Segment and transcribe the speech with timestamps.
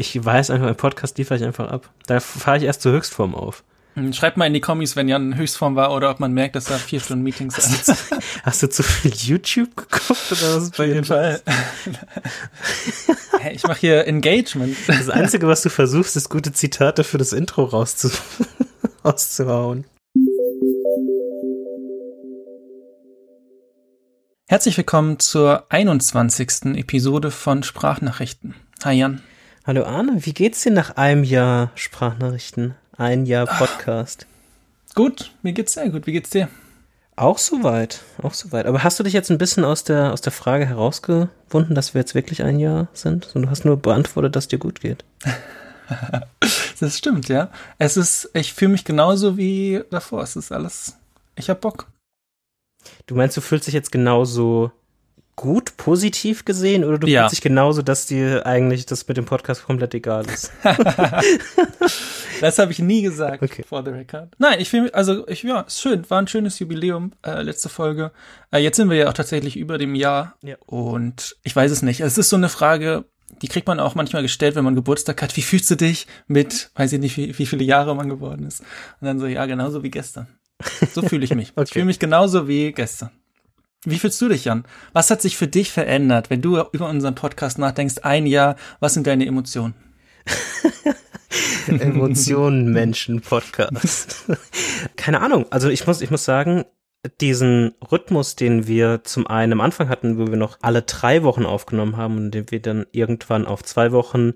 [0.00, 1.90] Ich weiß einfach, im Podcast liefere ich einfach ab.
[2.06, 3.62] Da fahre ich erst zur Höchstform auf.
[3.96, 6.64] Hm, schreibt mal in die Kommis, wenn Jan Höchstform war oder ob man merkt, dass
[6.64, 7.98] da vier Stunden Meetings sind.
[8.42, 11.42] Hast du zu viel YouTube geguckt oder was ist bei jeden Fall.
[13.40, 14.74] hey, ich mache hier Engagement.
[14.86, 18.08] Das Einzige, was du versuchst, ist gute Zitate für das Intro rauszu
[19.04, 19.84] rauszuhauen.
[24.48, 26.74] Herzlich willkommen zur 21.
[26.76, 28.54] Episode von Sprachnachrichten.
[28.82, 29.20] Hi Jan.
[29.70, 32.74] Hallo Arne, wie geht's dir nach einem Jahr Sprachnachrichten?
[32.96, 34.26] Ein Jahr Podcast.
[34.88, 36.08] Ach, gut, mir geht's sehr gut.
[36.08, 36.48] Wie geht's dir?
[37.14, 38.66] Auch soweit, auch soweit.
[38.66, 42.00] Aber hast du dich jetzt ein bisschen aus der, aus der Frage herausgewunden, dass wir
[42.00, 43.30] jetzt wirklich ein Jahr sind?
[43.36, 45.04] Und du hast nur beantwortet, dass dir gut geht.
[46.80, 47.52] das stimmt, ja.
[47.78, 50.24] Es ist, ich fühle mich genauso wie davor.
[50.24, 50.96] Es ist alles,
[51.36, 51.86] ich hab Bock.
[53.06, 54.72] Du meinst, du fühlst dich jetzt genauso
[55.40, 57.22] gut, positiv gesehen oder du ja.
[57.22, 60.52] fühlst dich genauso, dass dir eigentlich das mit dem Podcast komplett egal ist?
[62.42, 63.64] das habe ich nie gesagt okay.
[63.66, 64.28] for the record.
[64.36, 68.12] Nein, ich finde, also ich, ja, schön, war ein schönes Jubiläum, äh, letzte Folge.
[68.52, 70.56] Äh, jetzt sind wir ja auch tatsächlich über dem Jahr ja.
[70.66, 72.00] und ich weiß es nicht.
[72.00, 73.06] Es ist so eine Frage,
[73.40, 75.38] die kriegt man auch manchmal gestellt, wenn man Geburtstag hat.
[75.38, 78.60] Wie fühlst du dich mit, weiß ich nicht, wie, wie viele Jahre man geworden ist?
[79.00, 80.26] Und dann so, ja, genauso wie gestern.
[80.92, 81.52] So fühle ich mich.
[81.56, 81.64] okay.
[81.64, 83.10] Ich fühle mich genauso wie gestern.
[83.84, 84.64] Wie fühlst du dich, Jan?
[84.92, 88.00] Was hat sich für dich verändert, wenn du über unseren Podcast nachdenkst?
[88.02, 89.74] Ein Jahr, was sind deine Emotionen?
[91.66, 94.26] Emotionen, Menschen, Podcast.
[94.96, 95.46] Keine Ahnung.
[95.50, 96.64] Also ich muss, ich muss sagen,
[97.22, 101.46] diesen Rhythmus, den wir zum einen am Anfang hatten, wo wir noch alle drei Wochen
[101.46, 104.34] aufgenommen haben und den wir dann irgendwann auf zwei Wochen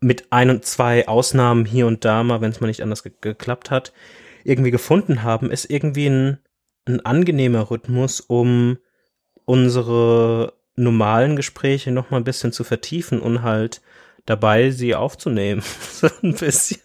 [0.00, 3.12] mit ein und zwei Ausnahmen hier und da mal, wenn es mal nicht anders ge
[3.20, 3.92] geklappt hat,
[4.44, 6.38] irgendwie gefunden haben, ist irgendwie ein
[6.88, 8.78] ein angenehmer Rhythmus, um
[9.44, 13.80] unsere normalen Gespräche noch mal ein bisschen zu vertiefen und halt
[14.26, 16.80] dabei sie aufzunehmen, so ein bisschen.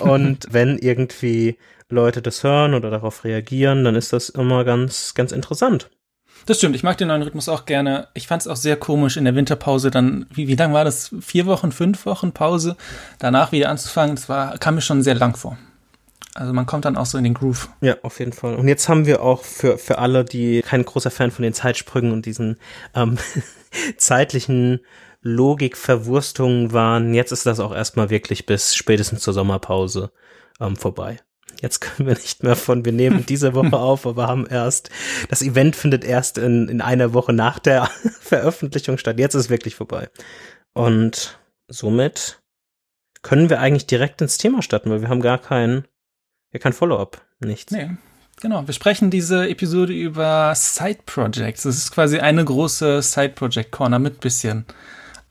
[0.00, 1.58] Und wenn irgendwie
[1.88, 5.90] Leute das hören oder darauf reagieren, dann ist das immer ganz, ganz interessant.
[6.46, 8.08] Das stimmt, ich mag den neuen Rhythmus auch gerne.
[8.12, 11.14] Ich fand es auch sehr komisch in der Winterpause dann, wie, wie lang war das?
[11.20, 12.76] Vier Wochen, fünf Wochen Pause,
[13.18, 15.56] danach wieder anzufangen, das war, kam mir schon sehr lang vor.
[16.34, 17.68] Also man kommt dann auch so in den Groove.
[17.80, 18.56] Ja, auf jeden Fall.
[18.56, 22.12] Und jetzt haben wir auch für, für alle, die kein großer Fan von den Zeitsprüngen
[22.12, 22.58] und diesen
[22.94, 23.18] ähm,
[23.96, 24.80] zeitlichen
[25.22, 30.12] Logikverwurstungen waren, jetzt ist das auch erstmal wirklich bis spätestens zur Sommerpause
[30.60, 31.18] ähm, vorbei.
[31.62, 34.90] Jetzt können wir nicht mehr von, wir nehmen diese Woche auf, aber haben erst,
[35.30, 37.86] das Event findet erst in, in einer Woche nach der
[38.20, 39.18] Veröffentlichung statt.
[39.18, 40.10] Jetzt ist es wirklich vorbei.
[40.74, 42.42] Und somit
[43.22, 45.86] können wir eigentlich direkt ins Thema starten, weil wir haben gar keinen
[46.54, 47.72] ja, kein Follow-up, nichts.
[47.72, 47.90] Nee.
[48.40, 51.64] Genau, wir sprechen diese Episode über Side Projects.
[51.64, 54.64] Das ist quasi eine große Side Project Corner mit bisschen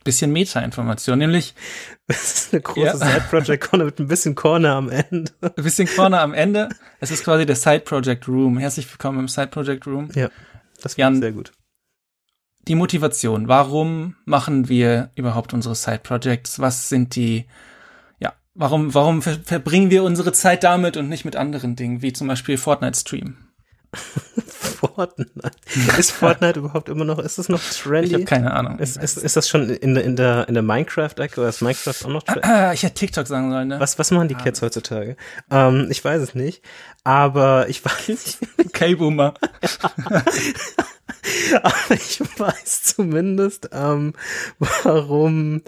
[0.04, 1.56] bisschen Meta-Information, nämlich
[2.08, 2.98] das ist eine große ja.
[2.98, 5.32] Side Project Corner mit ein bisschen Corner am Ende.
[5.42, 6.68] Ein bisschen Corner am Ende.
[7.00, 8.58] Es ist quasi der Side Project Room.
[8.58, 10.10] Herzlich willkommen im Side Project Room.
[10.14, 10.30] Ja,
[10.82, 11.54] das Jan, sehr gut.
[12.68, 13.48] Die Motivation.
[13.48, 16.60] Warum machen wir überhaupt unsere Side Projects?
[16.60, 17.46] Was sind die
[18.56, 22.28] Warum, warum ver verbringen wir unsere Zeit damit und nicht mit anderen Dingen, wie zum
[22.28, 23.38] Beispiel Fortnite Stream?
[24.48, 25.52] Fortnite.
[25.98, 28.08] Ist Fortnite überhaupt immer noch, ist das noch trendy?
[28.08, 28.80] Ich habe keine Ahnung.
[28.80, 31.96] Ist, ist, ist das schon in der, in der, in der Minecraft-Ecke oder ist Minecraft
[32.06, 32.48] auch noch trendy?
[32.48, 33.80] Ah, ich hätte TikTok sagen sollen, ne?
[33.80, 35.16] Was, was machen die Kids heutzutage?
[35.50, 36.64] Ähm, ich weiß es nicht,
[37.04, 38.40] aber ich weiß.
[38.74, 39.34] K-Boomer.
[41.62, 44.14] aber ich weiß zumindest, ähm,
[44.84, 45.62] warum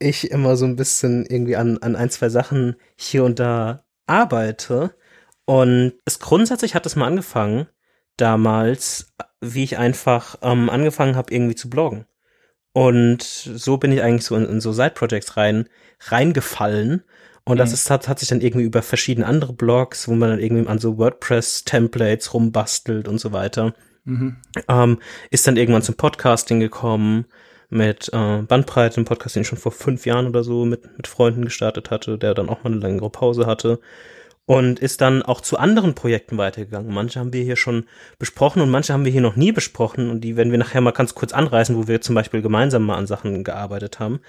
[0.00, 4.94] ich immer so ein bisschen irgendwie an, an ein, zwei Sachen hier und da arbeite.
[5.44, 7.66] Und es grundsätzlich hat es mal angefangen,
[8.16, 12.06] damals, wie ich einfach ähm, angefangen habe, irgendwie zu bloggen.
[12.72, 15.68] Und so bin ich eigentlich so in, in so Side-Projects rein,
[16.00, 17.02] reingefallen.
[17.44, 17.74] Und das mhm.
[17.74, 20.78] ist, hat, hat sich dann irgendwie über verschiedene andere Blogs, wo man dann irgendwie an
[20.78, 23.74] so WordPress-Templates rumbastelt und so weiter.
[24.04, 24.36] Mhm.
[24.68, 24.98] Ähm,
[25.30, 27.26] ist dann irgendwann zum Podcasting gekommen
[27.70, 31.06] mit äh, Bandbreite, einem Podcast, den ich schon vor fünf Jahren oder so mit, mit
[31.06, 33.80] Freunden gestartet hatte, der dann auch mal eine längere Pause hatte.
[34.46, 36.92] Und ist dann auch zu anderen Projekten weitergegangen.
[36.92, 37.84] Manche haben wir hier schon
[38.18, 40.10] besprochen und manche haben wir hier noch nie besprochen.
[40.10, 42.96] Und die werden wir nachher mal ganz kurz anreißen, wo wir zum Beispiel gemeinsam mal
[42.96, 44.20] an Sachen gearbeitet haben.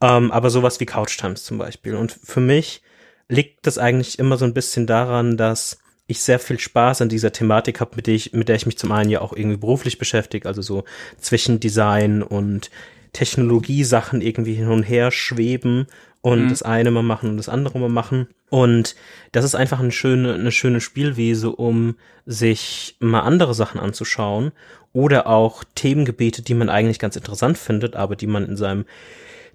[0.00, 1.96] Ähm, aber sowas wie Couch Times zum Beispiel.
[1.96, 2.82] Und für mich
[3.28, 7.32] liegt das eigentlich immer so ein bisschen daran, dass ich sehr viel Spaß an dieser
[7.32, 9.98] Thematik habe, mit der ich, mit der ich mich zum einen ja auch irgendwie beruflich
[9.98, 10.84] beschäftige, also so
[11.18, 12.70] zwischen Design und
[13.12, 15.86] Technologiesachen irgendwie hin und her schweben
[16.20, 16.48] und mhm.
[16.48, 18.28] das eine mal machen und das andere mal machen.
[18.50, 18.96] Und
[19.32, 21.96] das ist einfach eine schöne, eine schöne Spielwiese, um
[22.26, 24.52] sich mal andere Sachen anzuschauen
[24.92, 28.84] oder auch Themengebiete, die man eigentlich ganz interessant findet, aber die man in seinem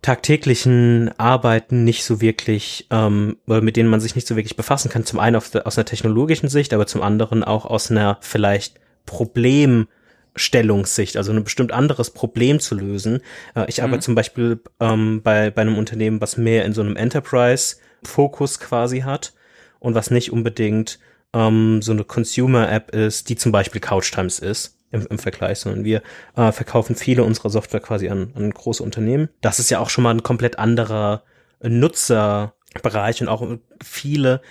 [0.02, 5.06] tagtäglichen Arbeiten nicht so wirklich, ähm, mit denen man sich nicht so wirklich befassen kann.
[5.06, 11.18] Zum einen auf, aus einer technologischen Sicht, aber zum anderen auch aus einer vielleicht Problemstellungssicht,
[11.18, 13.22] also ein bestimmt anderes Problem zu lösen.
[13.56, 13.86] Äh, ich mhm.
[13.86, 19.02] arbeite zum Beispiel ähm, bei, bei einem Unternehmen, was mehr in so einem Enterprise-Fokus quasi
[19.02, 19.34] hat
[19.80, 21.00] und was nicht unbedingt
[21.34, 26.02] ähm, so eine Consumer-App ist, die zum Beispiel Couchtimes ist im, im Vergleich, sondern wir
[26.36, 29.30] äh, verkaufen viele unserer Software quasi an, an große Unternehmen.
[29.42, 31.24] Das ist ja auch schon mal ein komplett anderer
[31.62, 33.46] Nutzerbereich und auch
[33.84, 34.42] viele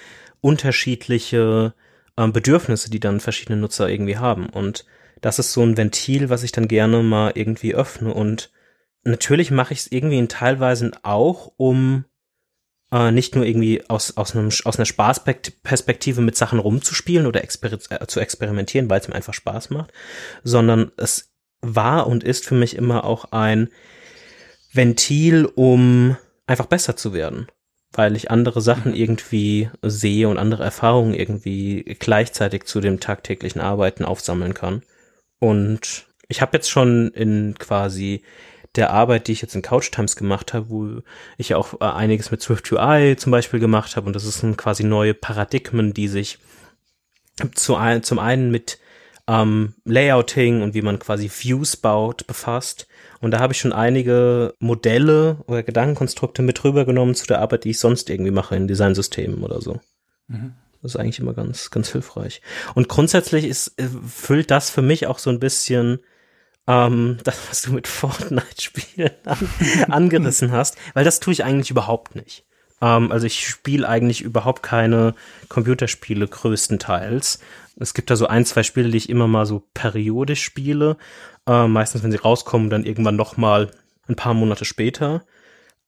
[0.41, 1.75] unterschiedliche
[2.17, 4.49] äh, Bedürfnisse, die dann verschiedene Nutzer irgendwie haben.
[4.49, 4.85] Und
[5.21, 8.13] das ist so ein Ventil, was ich dann gerne mal irgendwie öffne.
[8.13, 8.51] Und
[9.05, 12.05] natürlich mache ich es irgendwie in teilweise auch, um
[12.93, 17.73] äh, nicht nur irgendwie aus, aus, einem, aus einer Spaßperspektive mit Sachen rumzuspielen oder exper
[17.73, 19.93] äh, zu experimentieren, weil es mir einfach Spaß macht,
[20.43, 21.31] sondern es
[21.61, 23.69] war und ist für mich immer auch ein
[24.73, 27.49] Ventil, um einfach besser zu werden,
[27.93, 34.05] weil ich andere Sachen irgendwie sehe und andere Erfahrungen irgendwie gleichzeitig zu dem tagtäglichen Arbeiten
[34.05, 34.83] aufsammeln kann.
[35.41, 38.23] Und ich habe jetzt schon in quasi
[38.75, 41.03] der Arbeit, die ich jetzt in Couch Times gemacht habe, wo
[41.37, 44.57] ich ja auch äh, einiges mit Swift UI zum Beispiel gemacht habe und das sind
[44.57, 46.39] quasi neue Paradigmen, die sich
[47.55, 48.79] zu ein, zum einen mit
[49.29, 52.89] ähm, Layouting und wie man quasi Views baut befasst.
[53.21, 57.71] Und da habe ich schon einige Modelle oder Gedankenkonstrukte mit rübergenommen zu der Arbeit, die
[57.71, 59.81] ich sonst irgendwie mache in Designsystemen oder so.
[60.29, 60.55] Mhm.
[60.83, 62.41] Das ist eigentlich immer ganz, ganz hilfreich.
[62.75, 65.99] Und grundsätzlich ist, äh, füllt das für mich auch so ein bisschen
[66.69, 69.49] ähm, das, was du mit Fortnite-Spielen an,
[69.89, 72.45] angerissen hast, weil das tue ich eigentlich überhaupt nicht.
[72.83, 75.15] Ähm, also ich spiele eigentlich überhaupt keine
[75.49, 77.41] Computerspiele größtenteils.
[77.81, 80.99] Es gibt da so ein, zwei Spiele, die ich immer mal so periodisch spiele.
[81.47, 83.71] Äh, meistens, wenn sie rauskommen, dann irgendwann noch mal
[84.07, 85.25] ein paar Monate später.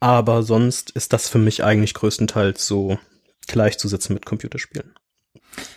[0.00, 2.98] Aber sonst ist das für mich eigentlich größtenteils so
[3.46, 4.94] gleichzusetzen mit Computerspielen.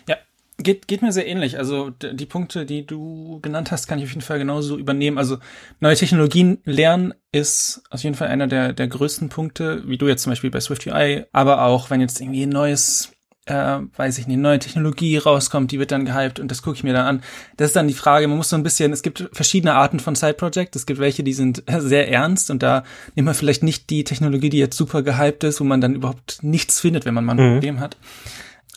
[0.08, 0.18] Ja,
[0.64, 1.58] Geht, geht mir sehr ähnlich.
[1.58, 5.18] Also die Punkte, die du genannt hast, kann ich auf jeden Fall genauso übernehmen.
[5.18, 5.38] Also
[5.80, 10.24] neue Technologien lernen ist auf jeden Fall einer der, der größten Punkte, wie du jetzt
[10.24, 13.12] zum Beispiel bei Swift UI, aber auch wenn jetzt irgendwie ein neues,
[13.46, 16.84] äh, weiß ich nicht, neue Technologie rauskommt, die wird dann gehypt und das gucke ich
[16.84, 17.24] mir dann an.
[17.58, 20.16] Das ist dann die Frage, man muss so ein bisschen, es gibt verschiedene Arten von
[20.16, 20.76] Side Project.
[20.76, 22.84] Es gibt welche, die sind sehr ernst und da
[23.16, 26.40] nimmt man vielleicht nicht die Technologie, die jetzt super gehypt ist, wo man dann überhaupt
[26.42, 27.54] nichts findet, wenn man mal ein mhm.
[27.56, 27.98] Problem hat.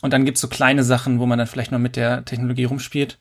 [0.03, 3.19] Und dann gibt's so kleine Sachen, wo man dann vielleicht noch mit der Technologie rumspielt.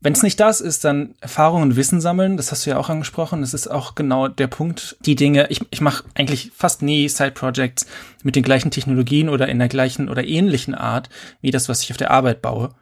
[0.00, 2.90] Wenn es nicht das ist, dann Erfahrung und Wissen sammeln, das hast du ja auch
[2.90, 3.40] angesprochen.
[3.40, 4.98] Das ist auch genau der Punkt.
[5.00, 7.86] Die Dinge, ich, ich mache eigentlich fast nie Side-Projects
[8.22, 11.08] mit den gleichen Technologien oder in der gleichen oder ähnlichen Art
[11.40, 12.74] wie das, was ich auf der Arbeit baue.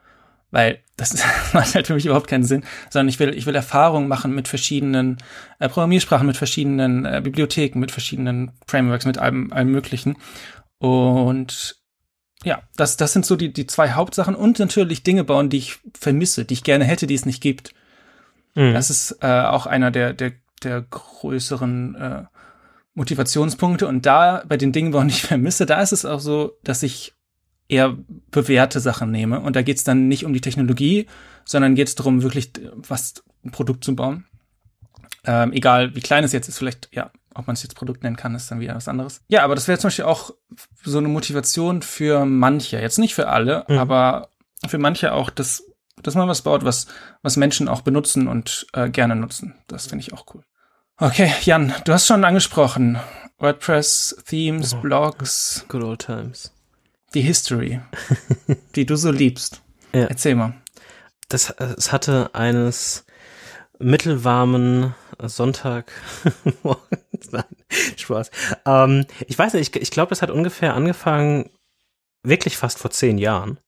[0.51, 1.15] Weil das
[1.53, 4.49] macht halt für mich überhaupt keinen Sinn, sondern ich will, ich will Erfahrungen machen mit
[4.49, 5.17] verschiedenen
[5.59, 10.17] äh, Programmiersprachen, mit verschiedenen äh, Bibliotheken, mit verschiedenen Frameworks, mit allem, allem Möglichen.
[10.77, 11.82] Und
[12.43, 15.79] ja, das, das sind so die, die zwei Hauptsachen und natürlich Dinge bauen, die ich
[15.97, 17.73] vermisse, die ich gerne hätte, die es nicht gibt.
[18.55, 18.73] Mhm.
[18.73, 22.23] Das ist äh, auch einer der, der, der größeren äh,
[22.93, 23.87] Motivationspunkte.
[23.87, 26.83] Und da, bei den Dingen, bauen, die ich vermisse, da ist es auch so, dass
[26.83, 27.13] ich
[27.67, 27.97] eher
[28.29, 29.39] bewährte Sachen nehme.
[29.39, 31.07] Und da geht es dann nicht um die Technologie,
[31.45, 34.25] sondern geht es darum, wirklich was ein Produkt zu bauen.
[35.25, 38.15] Ähm, egal wie klein es jetzt ist, vielleicht ja ob man es jetzt Produkt nennen
[38.15, 39.21] kann, ist dann wieder was anderes.
[39.27, 40.31] Ja, aber das wäre zum Beispiel auch
[40.83, 42.79] so eine Motivation für manche.
[42.79, 43.77] Jetzt nicht für alle, mhm.
[43.77, 44.29] aber
[44.67, 45.63] für manche auch, dass,
[46.01, 46.87] dass man was baut, was,
[47.21, 49.55] was Menschen auch benutzen und äh, gerne nutzen.
[49.67, 50.43] Das finde ich auch cool.
[50.97, 52.99] Okay, Jan, du hast schon angesprochen.
[53.39, 55.65] WordPress, Themes, oh, Blogs.
[55.67, 56.53] Good old times.
[57.13, 57.81] Die History,
[58.75, 59.61] die du so liebst.
[59.93, 60.05] Ja.
[60.05, 60.53] Erzähl mal.
[61.29, 63.05] Das, es hatte eines
[63.79, 65.91] mittelwarmen Sonntag
[67.31, 67.43] Nein,
[67.97, 68.31] Spaß.
[68.65, 71.49] Ähm, ich weiß nicht, ich, ich glaube, das hat ungefähr angefangen,
[72.23, 73.59] wirklich fast vor zehn Jahren.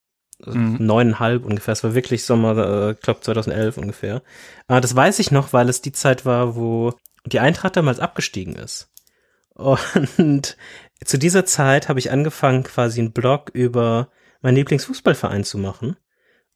[0.44, 0.78] Also mhm.
[0.80, 1.72] Neuneinhalb ungefähr.
[1.72, 4.22] Es war wirklich Sommer, äh, ich glaube 2011 ungefähr.
[4.68, 6.94] Äh, das weiß ich noch, weil es die Zeit war, wo
[7.26, 8.92] die Eintracht damals abgestiegen ist.
[9.54, 10.58] Und
[11.06, 14.10] zu dieser Zeit habe ich angefangen, quasi einen Blog über
[14.42, 15.96] meinen Lieblingsfußballverein zu machen.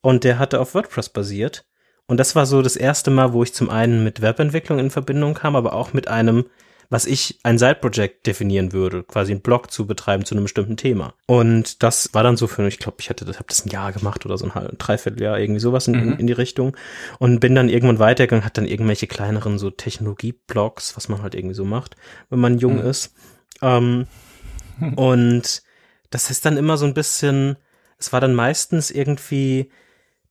[0.02, 1.66] Und der hatte auf WordPress basiert.
[2.08, 5.34] Und das war so das erste Mal, wo ich zum einen mit Webentwicklung in Verbindung
[5.34, 6.46] kam, aber auch mit einem,
[6.90, 11.14] was ich ein Side-Project definieren würde, quasi einen Blog zu betreiben zu einem bestimmten Thema.
[11.28, 13.92] Und das war dann so für, ich glaube, ich hatte das, habe das ein Jahr
[13.92, 16.14] gemacht oder so ein halb, Dreivierteljahr, irgendwie sowas in, mhm.
[16.14, 16.76] in, die Richtung.
[17.20, 21.56] Und bin dann irgendwann weitergegangen, hat dann irgendwelche kleineren so Technologie-Blogs, was man halt irgendwie
[21.56, 21.96] so macht,
[22.32, 22.88] wenn man jung mhm.
[22.88, 23.14] ist.
[23.62, 24.08] Ähm,
[24.96, 25.62] und
[26.10, 27.58] das ist dann immer so ein bisschen,
[28.00, 29.70] es war dann meistens irgendwie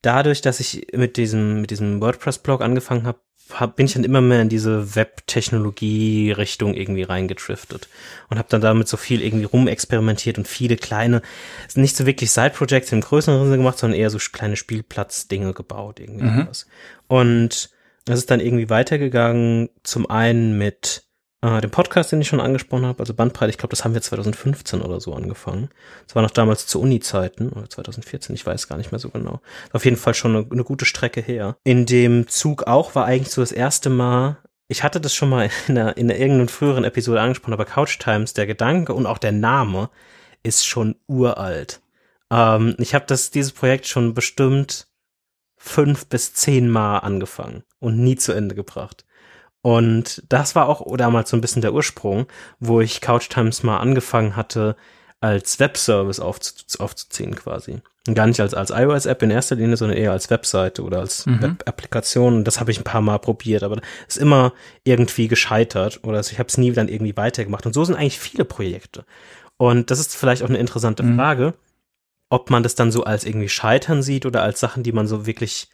[0.03, 3.21] dadurch, dass ich mit diesem, mit diesem WordPress-Blog angefangen habe,
[3.53, 7.89] hab, bin ich dann immer mehr in diese Web-Technologie-Richtung irgendwie reingetriftet
[8.29, 11.23] und habe dann damit so viel irgendwie rumexperimentiert und viele kleine,
[11.75, 16.27] nicht so wirklich Side-Projects im größeren Sinne gemacht, sondern eher so kleine Spielplatz-Dinge gebaut irgendwie
[16.27, 16.47] mhm.
[16.49, 16.67] was.
[17.07, 17.71] Und
[18.05, 21.05] das ist dann irgendwie weitergegangen, zum einen mit
[21.41, 24.03] äh, den Podcast, den ich schon angesprochen habe, also Bandbreite, ich glaube, das haben wir
[24.03, 25.69] 2015 oder so angefangen.
[26.07, 29.41] Das war noch damals zu Uni-Zeiten, oder 2014, ich weiß gar nicht mehr so genau.
[29.73, 31.57] Auf jeden Fall schon eine, eine gute Strecke her.
[31.65, 35.49] In dem Zug auch war eigentlich so das erste Mal, ich hatte das schon mal
[35.69, 39.19] in, einer, in einer irgendeiner früheren Episode angesprochen, aber Couch Times, der Gedanke und auch
[39.19, 39.91] der Name
[40.43, 41.81] ist schon uralt.
[42.31, 44.89] Ähm, ich habe das dieses Projekt schon bestimmt
[45.57, 49.05] fünf bis zehn Mal angefangen und nie zu Ende gebracht.
[49.69, 52.27] Und das war auch damals so ein bisschen der Ursprung,
[52.59, 54.77] wo ich Couch Times mal angefangen hatte,
[55.21, 57.83] als Webservice aufzu aufzuziehen quasi.
[58.07, 61.27] Und gar nicht als, als iOS-App in erster Linie, sondern eher als Webseite oder als
[61.27, 61.43] mhm.
[61.43, 62.45] Web-Applikation.
[62.45, 66.39] Das habe ich ein paar Mal probiert, aber ist immer irgendwie gescheitert oder also ich
[66.39, 67.67] habe es nie dann irgendwie weitergemacht.
[67.67, 69.05] Und so sind eigentlich viele Projekte.
[69.59, 71.17] Und das ist vielleicht auch eine interessante mhm.
[71.17, 71.53] Frage,
[72.31, 75.27] ob man das dann so als irgendwie Scheitern sieht oder als Sachen, die man so
[75.27, 75.69] wirklich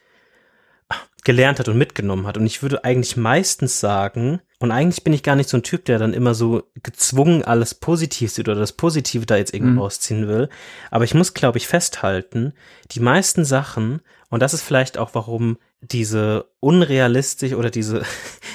[1.25, 2.37] gelernt hat und mitgenommen hat.
[2.37, 5.83] Und ich würde eigentlich meistens sagen, und eigentlich bin ich gar nicht so ein Typ,
[5.83, 9.79] der dann immer so gezwungen alles positiv sieht oder das Positive da jetzt irgendwie mhm.
[9.79, 10.49] rausziehen will.
[10.91, 12.53] Aber ich muss, glaube ich, festhalten,
[12.91, 18.03] die meisten Sachen, und das ist vielleicht auch, warum diese unrealistisch oder diese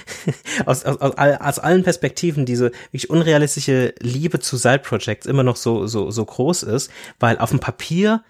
[0.64, 5.88] aus, aus, aus, aus allen Perspektiven diese wirklich unrealistische Liebe zu Side-Projects immer noch so,
[5.88, 8.22] so, so groß ist, weil auf dem Papier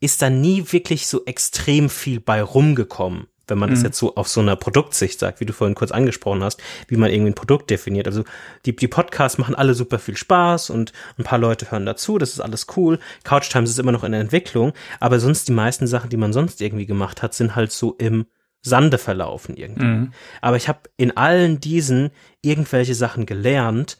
[0.00, 3.74] ist da nie wirklich so extrem viel bei rumgekommen wenn man mhm.
[3.74, 6.96] das jetzt so auf so einer Produktsicht sagt, wie du vorhin kurz angesprochen hast, wie
[6.96, 8.06] man irgendwie ein Produkt definiert.
[8.06, 8.24] Also
[8.64, 12.30] die, die Podcasts machen alle super viel Spaß und ein paar Leute hören dazu, das
[12.30, 12.98] ist alles cool.
[13.24, 16.32] Couch Times ist immer noch in der Entwicklung, aber sonst die meisten Sachen, die man
[16.32, 18.26] sonst irgendwie gemacht hat, sind halt so im
[18.62, 19.84] Sande verlaufen irgendwie.
[19.84, 20.12] Mhm.
[20.40, 22.10] Aber ich habe in allen diesen
[22.42, 23.98] irgendwelche Sachen gelernt,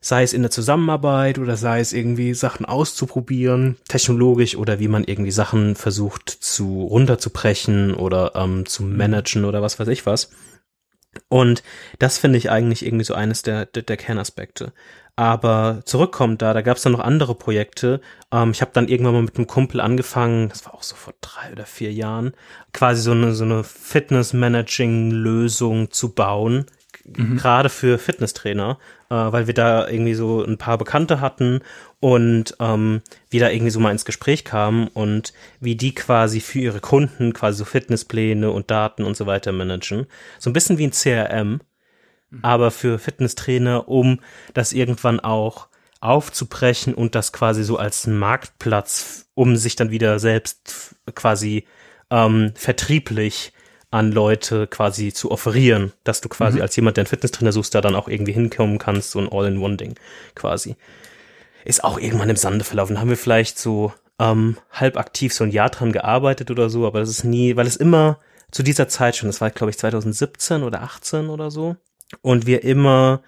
[0.00, 5.04] sei es in der Zusammenarbeit oder sei es irgendwie Sachen auszuprobieren, technologisch oder wie man
[5.04, 10.30] irgendwie Sachen versucht zu runterzubrechen oder ähm, zu managen oder was weiß ich was.
[11.28, 11.62] Und
[11.98, 14.72] das finde ich eigentlich irgendwie so eines der, der, der Kernaspekte.
[15.16, 18.00] Aber zurückkommt da, da gab es dann noch andere Projekte.
[18.32, 21.12] Ähm, ich habe dann irgendwann mal mit einem Kumpel angefangen, das war auch so vor
[21.20, 22.32] drei oder vier Jahren,
[22.72, 26.64] quasi so eine, so eine Fitness-Managing-Lösung zu bauen
[27.16, 27.36] mhm.
[27.36, 31.60] gerade für Fitnesstrainer, äh, weil wir da irgendwie so ein paar Bekannte hatten
[31.98, 36.58] und ähm, wir da irgendwie so mal ins Gespräch kamen und wie die quasi für
[36.58, 40.06] ihre Kunden quasi so Fitnesspläne und Daten und so weiter managen.
[40.38, 41.60] So ein bisschen wie ein CRM,
[42.30, 42.38] mhm.
[42.42, 44.20] aber für Fitnesstrainer, um
[44.54, 45.68] das irgendwann auch
[46.00, 51.66] aufzubrechen und das quasi so als Marktplatz, um sich dann wieder selbst quasi
[52.10, 53.52] ähm, vertrieblich
[53.90, 56.62] an Leute quasi zu offerieren, dass du quasi mhm.
[56.62, 59.96] als jemand, der einen Fitnesstrainer suchst, da dann auch irgendwie hinkommen kannst, so ein All-in-One-Ding
[60.34, 60.76] quasi.
[61.64, 63.00] Ist auch irgendwann im Sande verlaufen.
[63.00, 67.00] Haben wir vielleicht so ähm, halb aktiv so ein Jahr dran gearbeitet oder so, aber
[67.00, 68.18] das ist nie, weil es immer
[68.50, 71.76] zu dieser Zeit schon, das war glaube ich 2017 oder 18 oder so,
[72.22, 73.22] und wir immer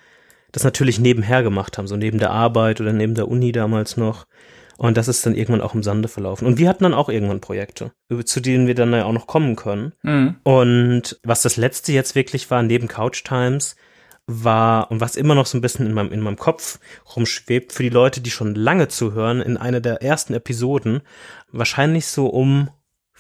[0.53, 4.27] das natürlich nebenher gemacht haben, so neben der Arbeit oder neben der Uni damals noch
[4.79, 6.47] und das ist dann irgendwann auch im Sande verlaufen.
[6.47, 7.93] Und wir hatten dann auch irgendwann Projekte,
[8.25, 9.93] zu denen wir dann ja auch noch kommen können.
[10.03, 10.37] Mhm.
[10.43, 13.77] Und was das letzte jetzt wirklich war, neben Couch Times,
[14.27, 16.79] war und was immer noch so ein bisschen in meinem, in meinem Kopf
[17.17, 21.03] rumschwebt, für die Leute, die schon lange zuhören, in einer der ersten Episoden,
[21.51, 22.71] wahrscheinlich so um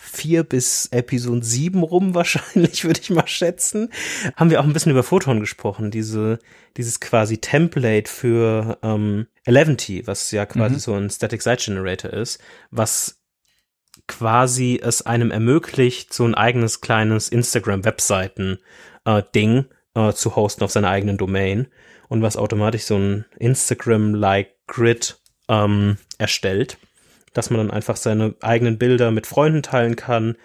[0.05, 3.91] vier bis Episode sieben rum wahrscheinlich, würde ich mal schätzen,
[4.37, 6.39] haben wir auch ein bisschen über Photon gesprochen, diese,
[6.77, 10.81] dieses quasi Template für ähm, Eleventy, was ja quasi mhm.
[10.81, 12.41] so ein Static Site Generator ist,
[12.71, 13.23] was
[14.09, 20.91] quasi es einem ermöglicht, so ein eigenes kleines Instagram-Webseiten-Ding äh, äh, zu hosten auf seiner
[20.91, 21.69] eigenen Domain
[22.09, 26.77] und was automatisch so ein Instagram-like Grid ähm, erstellt
[27.33, 30.37] dass man dann einfach seine eigenen Bilder mit Freunden teilen kann,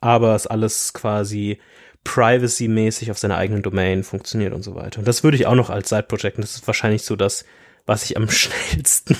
[0.00, 1.58] aber es alles quasi
[2.04, 5.00] privacy-mäßig auf seiner eigenen Domain funktioniert und so weiter.
[5.00, 7.44] Und das würde ich auch noch als Side-Project, das ist wahrscheinlich so das,
[7.86, 9.16] was ich am schnellsten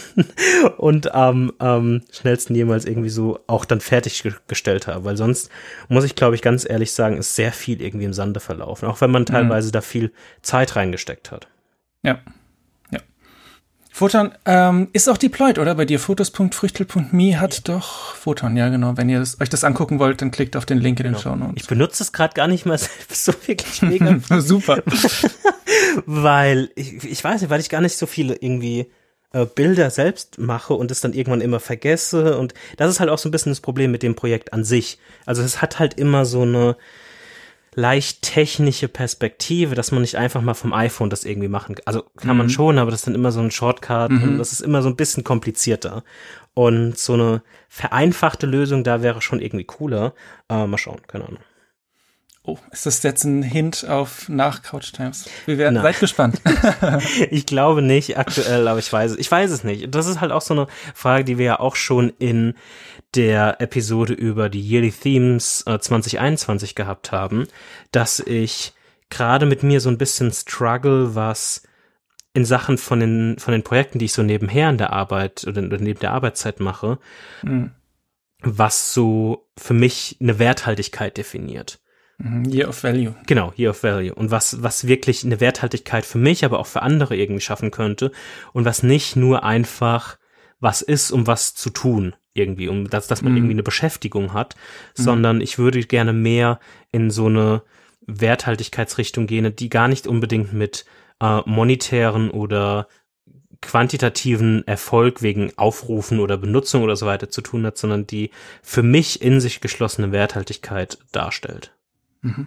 [0.79, 5.51] und am ähm, schnellsten jemals irgendwie so auch dann fertiggestellt habe, weil sonst
[5.89, 9.01] muss ich glaube ich ganz ehrlich sagen, ist sehr viel irgendwie im Sande verlaufen, auch
[9.01, 9.27] wenn man mhm.
[9.27, 9.73] teilweise mhm.
[9.73, 10.13] da viel
[10.43, 11.49] Zeit reingesteckt hat.
[12.03, 12.21] Ja,
[14.01, 15.75] Photon ähm, ist auch deployed, oder?
[15.75, 18.97] Bei dir fotos.früchtel.me hat doch Photon, ja genau.
[18.97, 21.23] Wenn ihr das, euch das angucken wollt, dann klickt auf den Link in den genau.
[21.23, 21.57] Show Notes.
[21.57, 24.19] Ich benutze es gerade gar nicht mal selbst so wirklich mega.
[24.41, 24.83] Super.
[26.07, 28.91] weil, ich, ich weiß nicht, weil ich gar nicht so viele irgendwie
[29.35, 32.39] äh, Bilder selbst mache und es dann irgendwann immer vergesse.
[32.39, 34.99] Und das ist halt auch so ein bisschen das Problem mit dem Projekt an sich.
[35.27, 36.79] Also es hat halt immer so eine
[37.75, 41.85] leicht technische Perspektive, dass man nicht einfach mal vom iPhone das irgendwie machen kann.
[41.87, 42.39] Also kann mhm.
[42.39, 44.23] man schon, aber das ist dann immer so ein Shortcut mhm.
[44.23, 46.03] und das ist immer so ein bisschen komplizierter.
[46.55, 50.15] Und so eine vereinfachte Lösung da wäre schon irgendwie cooler.
[50.49, 51.41] Äh, mal schauen, keine Ahnung.
[52.43, 55.29] Oh, ist das jetzt ein Hint auf nach Couch Times?
[55.45, 55.83] Wir werden Nein.
[55.83, 56.41] seid gespannt.
[57.31, 59.95] ich glaube nicht aktuell, aber ich weiß, ich weiß es nicht.
[59.95, 62.55] Das ist halt auch so eine Frage, die wir ja auch schon in
[63.15, 67.47] der Episode über die Yearly Themes äh, 2021 gehabt haben,
[67.93, 68.73] dass ich
[69.11, 71.63] gerade mit mir so ein bisschen struggle, was
[72.33, 75.61] in Sachen von den, von den Projekten, die ich so nebenher in der Arbeit oder
[75.61, 76.99] neben der Arbeitszeit mache,
[77.43, 77.73] mhm.
[78.41, 81.81] was so für mich eine Werthaltigkeit definiert.
[82.23, 83.15] Mhm, Year of Value.
[83.27, 84.15] Genau, Year of Value.
[84.15, 88.13] Und was, was wirklich eine Werthaltigkeit für mich, aber auch für andere irgendwie schaffen könnte.
[88.53, 90.19] Und was nicht nur einfach
[90.61, 93.37] was ist, um was zu tun, irgendwie, um dass, dass man mm.
[93.37, 94.57] irgendwie eine Beschäftigung hat,
[94.97, 95.03] mm.
[95.03, 96.61] sondern ich würde gerne mehr
[96.93, 97.63] in so eine
[98.07, 100.85] Werthaltigkeitsrichtung gehen, die gar nicht unbedingt mit
[101.21, 102.89] äh, monetären oder
[103.63, 108.31] quantitativen Erfolg wegen Aufrufen oder Benutzung oder so weiter zu tun hat, sondern die
[108.63, 111.73] für mich in sich geschlossene Werthaltigkeit darstellt.
[112.23, 112.47] Mhm.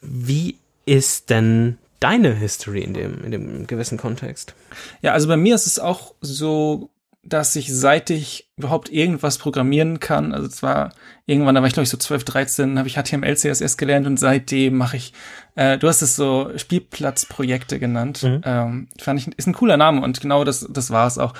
[0.00, 4.54] Wie ist denn deine History in dem, in dem gewissen Kontext?
[5.02, 6.90] Ja, also bei mir ist es auch so,
[7.22, 10.92] dass ich seit ich überhaupt irgendwas programmieren kann, also zwar
[11.26, 14.18] irgendwann, da war ich glaube ich so 12, 13, habe ich HTML, CSS gelernt und
[14.18, 15.12] seitdem mache ich,
[15.56, 18.40] äh, du hast es so Spielplatzprojekte genannt, mhm.
[18.44, 21.34] ähm, fand ich, ist ein cooler Name und genau das, das war es auch.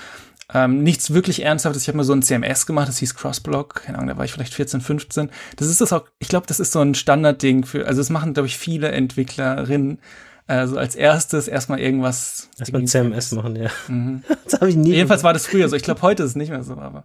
[0.54, 1.82] Ähm, nichts wirklich Ernsthaftes.
[1.82, 3.82] Ich habe mal so ein CMS gemacht, das hieß Crossblock.
[3.82, 5.30] Keine Ahnung, da war ich vielleicht 14, 15.
[5.56, 8.34] Das ist das auch, ich glaube, das ist so ein Standardding für, also es machen,
[8.34, 9.98] glaube ich, viele Entwicklerinnen.
[10.46, 12.48] Also als erstes erstmal irgendwas.
[12.58, 13.70] Erstmal CMS machen, ja.
[13.88, 14.22] Mhm.
[14.44, 14.92] das habe ich nie.
[14.92, 15.74] Jedenfalls war das früher so.
[15.74, 17.04] Ich glaube, heute ist es nicht mehr so, aber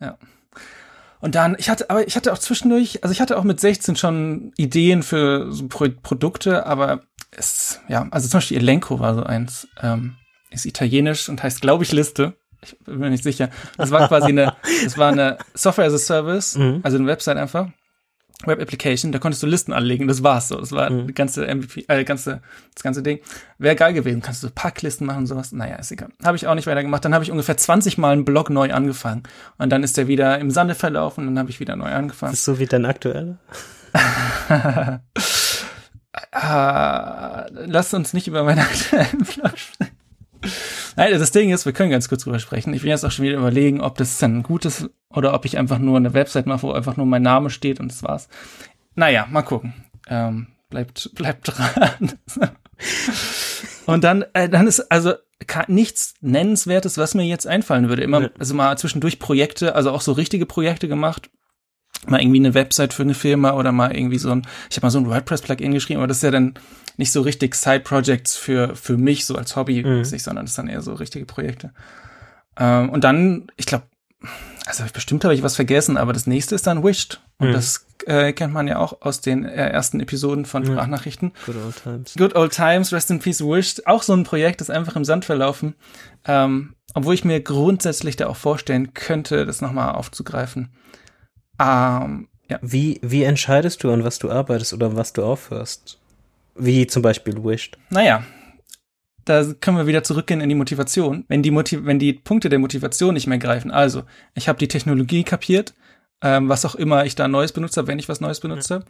[0.00, 0.18] ja.
[1.20, 3.96] Und dann, ich hatte, aber ich hatte auch zwischendurch, also ich hatte auch mit 16
[3.96, 7.00] schon Ideen für so Pro Produkte, aber
[7.30, 10.16] es, ja, also zum Beispiel Elenco war so eins, ähm,
[10.50, 13.50] ist italienisch und heißt, glaube ich, Liste ich bin mir nicht sicher.
[13.76, 14.54] Das war quasi eine,
[14.84, 16.80] das war eine Software as a Service, mhm.
[16.82, 17.68] also eine Website einfach.
[18.46, 20.58] Web Application, da konntest du Listen anlegen, das war's so.
[20.58, 21.06] Das war mhm.
[21.06, 22.42] die ganze MVP, äh, ganze,
[22.74, 23.20] das ganze Ding.
[23.58, 25.52] Wäre geil gewesen, kannst du Packlisten machen und sowas.
[25.52, 26.10] Naja, ist egal.
[26.22, 27.04] Habe ich auch nicht weitergemacht.
[27.04, 29.22] Dann habe ich ungefähr 20 Mal einen Blog neu angefangen.
[29.58, 32.32] Und dann ist der wieder im Sande verlaufen und dann habe ich wieder neu angefangen.
[32.32, 33.38] Das ist so wie dein aktueller?
[33.94, 34.98] uh,
[37.66, 39.93] lass uns nicht über meinen aktuellen Blog sprechen.
[40.96, 42.72] Nein, das Ding ist, wir können ganz kurz drüber sprechen.
[42.74, 45.58] Ich will jetzt auch schon wieder überlegen, ob das dann gut ist oder ob ich
[45.58, 48.28] einfach nur eine Website mache, wo einfach nur mein Name steht und das war's.
[48.94, 49.74] Naja, mal gucken.
[50.08, 52.12] Ähm, bleibt, bleibt dran.
[53.86, 55.14] und dann, äh, dann ist also
[55.68, 58.02] nichts Nennenswertes, was mir jetzt einfallen würde.
[58.02, 61.30] Immer, also mal zwischendurch Projekte, also auch so richtige Projekte gemacht
[62.06, 64.90] mal irgendwie eine Website für eine Firma oder mal irgendwie so ein, ich habe mal
[64.90, 66.54] so ein WordPress-Plugin geschrieben, aber das ist ja dann
[66.96, 70.04] nicht so richtig Side-Projects für, für mich, so als Hobby, mhm.
[70.04, 71.72] sondern das ist dann eher so richtige Projekte.
[72.56, 73.84] Ähm, und dann, ich glaube,
[74.66, 77.20] also bestimmt habe ich was vergessen, aber das nächste ist dann Wished.
[77.38, 77.52] Und mhm.
[77.52, 81.32] das äh, kennt man ja auch aus den äh, ersten Episoden von Sprachnachrichten.
[81.44, 82.14] Good old times.
[82.16, 83.86] Good old times, rest in peace, Wished.
[83.86, 85.74] Auch so ein Projekt, das einfach im Sand verlaufen.
[86.24, 90.70] Ähm, obwohl ich mir grundsätzlich da auch vorstellen könnte, das nochmal aufzugreifen.
[91.60, 92.58] Ähm, ja.
[92.62, 95.98] Wie, wie entscheidest du, an was du arbeitest oder was du aufhörst?
[96.54, 97.78] Wie zum Beispiel Wished.
[97.90, 98.24] Naja,
[99.24, 101.24] da können wir wieder zurückgehen in die Motivation.
[101.28, 104.68] Wenn die, Motiv wenn die Punkte der Motivation nicht mehr greifen, also ich habe die
[104.68, 105.74] Technologie kapiert,
[106.22, 108.74] ähm, was auch immer ich da Neues benutze, wenn ich was Neues benutze.
[108.74, 108.84] Ja.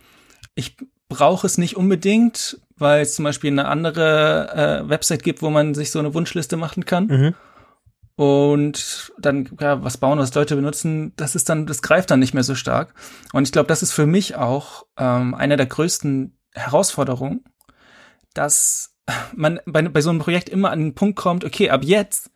[0.54, 0.76] Ich
[1.08, 5.74] brauche es nicht unbedingt, weil es zum Beispiel eine andere äh, Website gibt, wo man
[5.74, 7.06] sich so eine Wunschliste machen kann.
[7.06, 7.34] Mhm.
[8.16, 12.34] Und dann, ja, was bauen, was Leute benutzen, das ist dann, das greift dann nicht
[12.34, 12.94] mehr so stark.
[13.32, 17.44] Und ich glaube, das ist für mich auch ähm, einer der größten Herausforderungen,
[18.34, 18.94] dass
[19.34, 22.30] man bei, bei so einem Projekt immer an den Punkt kommt, okay, ab jetzt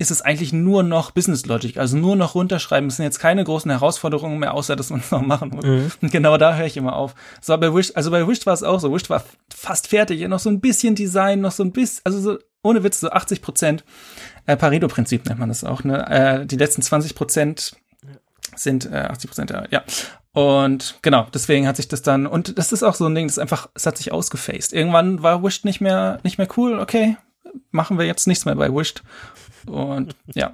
[0.00, 2.88] ist es eigentlich nur noch Business Logic, also nur noch runterschreiben.
[2.88, 5.64] Es sind jetzt keine großen Herausforderungen mehr, außer dass man es noch machen muss.
[5.64, 5.90] Mhm.
[6.00, 7.16] Und genau da höre ich immer auf.
[7.40, 8.94] So, bei Wish, also bei Wish war es auch so.
[8.94, 12.38] Wish war fast fertig, noch so ein bisschen Design, noch so ein bisschen, also so
[12.62, 13.84] ohne Witz, so 80 Prozent.
[14.46, 15.82] Äh, Pareto-Prinzip nennt man das auch.
[15.82, 16.06] Ne?
[16.08, 17.76] Äh, die letzten 20 Prozent
[18.54, 19.82] sind äh, 80 Prozent, ja.
[20.32, 23.38] Und genau, deswegen hat sich das dann, und das ist auch so ein Ding, das
[23.38, 24.72] einfach, es hat sich ausgefaced.
[24.72, 27.16] Irgendwann war Wished nicht mehr, nicht mehr cool, okay,
[27.70, 29.02] machen wir jetzt nichts mehr bei Wished.
[29.66, 30.52] Und ja.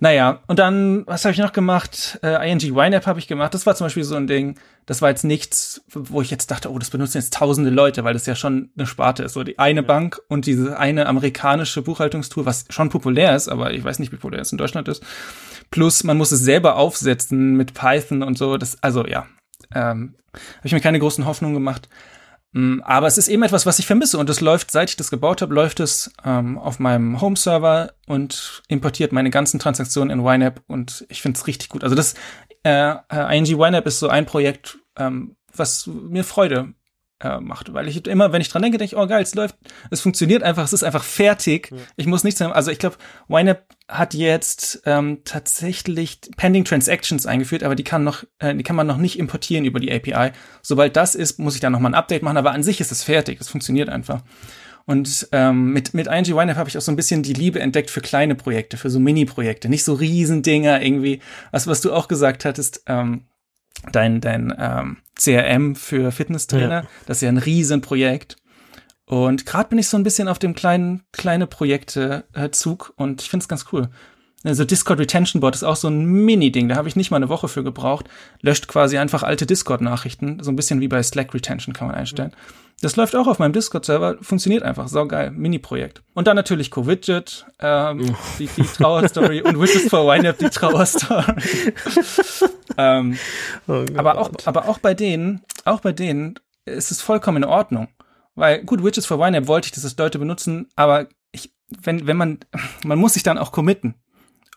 [0.00, 2.18] Naja, und dann, was habe ich noch gemacht?
[2.22, 3.54] Äh, ING YNAB habe ich gemacht.
[3.54, 6.70] Das war zum Beispiel so ein Ding, das war jetzt nichts, wo ich jetzt dachte,
[6.70, 9.32] oh, das benutzen jetzt tausende Leute, weil das ja schon eine Sparte ist.
[9.32, 9.86] So die eine ja.
[9.86, 14.16] Bank und diese eine amerikanische Buchhaltungstool, was schon populär ist, aber ich weiß nicht, wie
[14.16, 15.02] populär es in Deutschland ist.
[15.70, 18.56] Plus, man muss es selber aufsetzen mit Python und so.
[18.56, 19.26] Das, also ja,
[19.74, 21.88] ähm, habe ich mir keine großen Hoffnungen gemacht.
[22.56, 25.10] Mm, aber es ist eben etwas, was ich vermisse und es läuft, seit ich das
[25.10, 30.62] gebaut habe, läuft es ähm, auf meinem Home-Server und importiert meine ganzen Transaktionen in YNAB
[30.66, 31.84] und ich finde es richtig gut.
[31.84, 32.14] Also das
[32.62, 36.72] äh, äh ING YNAB ist so ein Projekt, ähm, was mir Freude
[37.20, 37.72] äh, macht.
[37.72, 39.56] Weil ich immer, wenn ich dran denke, denke ich, oh geil, es läuft,
[39.90, 41.70] es funktioniert einfach, es ist einfach fertig.
[41.70, 41.78] Ja.
[41.96, 42.96] Ich muss nichts mehr, also ich glaube,
[43.28, 48.76] YNAB hat jetzt ähm, tatsächlich Pending Transactions eingeführt, aber die kann noch, äh, die kann
[48.76, 50.32] man noch nicht importieren über die API.
[50.62, 53.02] Sobald das ist, muss ich da nochmal ein Update machen, aber an sich ist es
[53.02, 54.22] fertig, es funktioniert einfach.
[54.86, 57.90] Und ähm, mit, mit ING YNAB habe ich auch so ein bisschen die Liebe entdeckt
[57.90, 61.20] für kleine Projekte, für so Mini-Projekte, nicht so Riesendinger irgendwie.
[61.50, 63.26] Was, was du auch gesagt hattest, ähm,
[63.92, 66.82] dein, dein ähm, CRM für Fitnesstrainer.
[66.82, 66.88] Ja.
[67.06, 68.36] Das ist ja ein Riesenprojekt.
[69.06, 73.30] Und gerade bin ich so ein bisschen auf dem kleinen, kleine Projekte-Zug äh, und ich
[73.30, 73.88] finde es ganz cool.
[74.44, 77.28] Also Discord Retention Bot ist auch so ein Mini-Ding, da habe ich nicht mal eine
[77.28, 78.06] Woche für gebraucht.
[78.42, 82.32] Löscht quasi einfach alte Discord-Nachrichten, so ein bisschen wie bei Slack Retention kann man einstellen.
[82.82, 86.02] Das läuft auch auf meinem Discord-Server, funktioniert einfach, saugeil, Mini-Projekt.
[86.14, 91.72] Und dann natürlich Co-Widget, ähm, die, die Trauerstory und Widgets for YNAB, die Trauerstory.
[92.78, 93.18] Ähm,
[93.68, 97.88] oh aber, auch, aber auch bei denen, auch bei denen ist es vollkommen in Ordnung.
[98.34, 102.16] Weil, gut, Widgets for YNAB wollte ich, dass das Leute benutzen, aber ich, wenn, wenn
[102.16, 102.38] man,
[102.84, 103.94] man muss sich dann auch committen.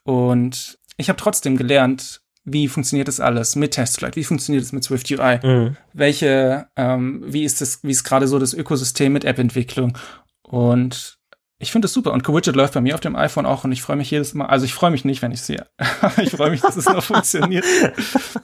[0.03, 4.83] Und ich habe trotzdem gelernt, wie funktioniert das alles mit TestFlight, wie funktioniert es mit
[4.83, 5.77] Swift UI, mhm.
[5.93, 9.97] welche, ähm, wie ist das, wie ist gerade so das Ökosystem mit App-Entwicklung
[10.41, 11.18] und
[11.59, 13.81] ich finde das super und CoWidget läuft bei mir auf dem iPhone auch und ich
[13.81, 15.67] freue mich jedes Mal, also ich freue mich nicht, wenn ich sehe,
[16.17, 17.65] ich freue mich, dass es noch funktioniert.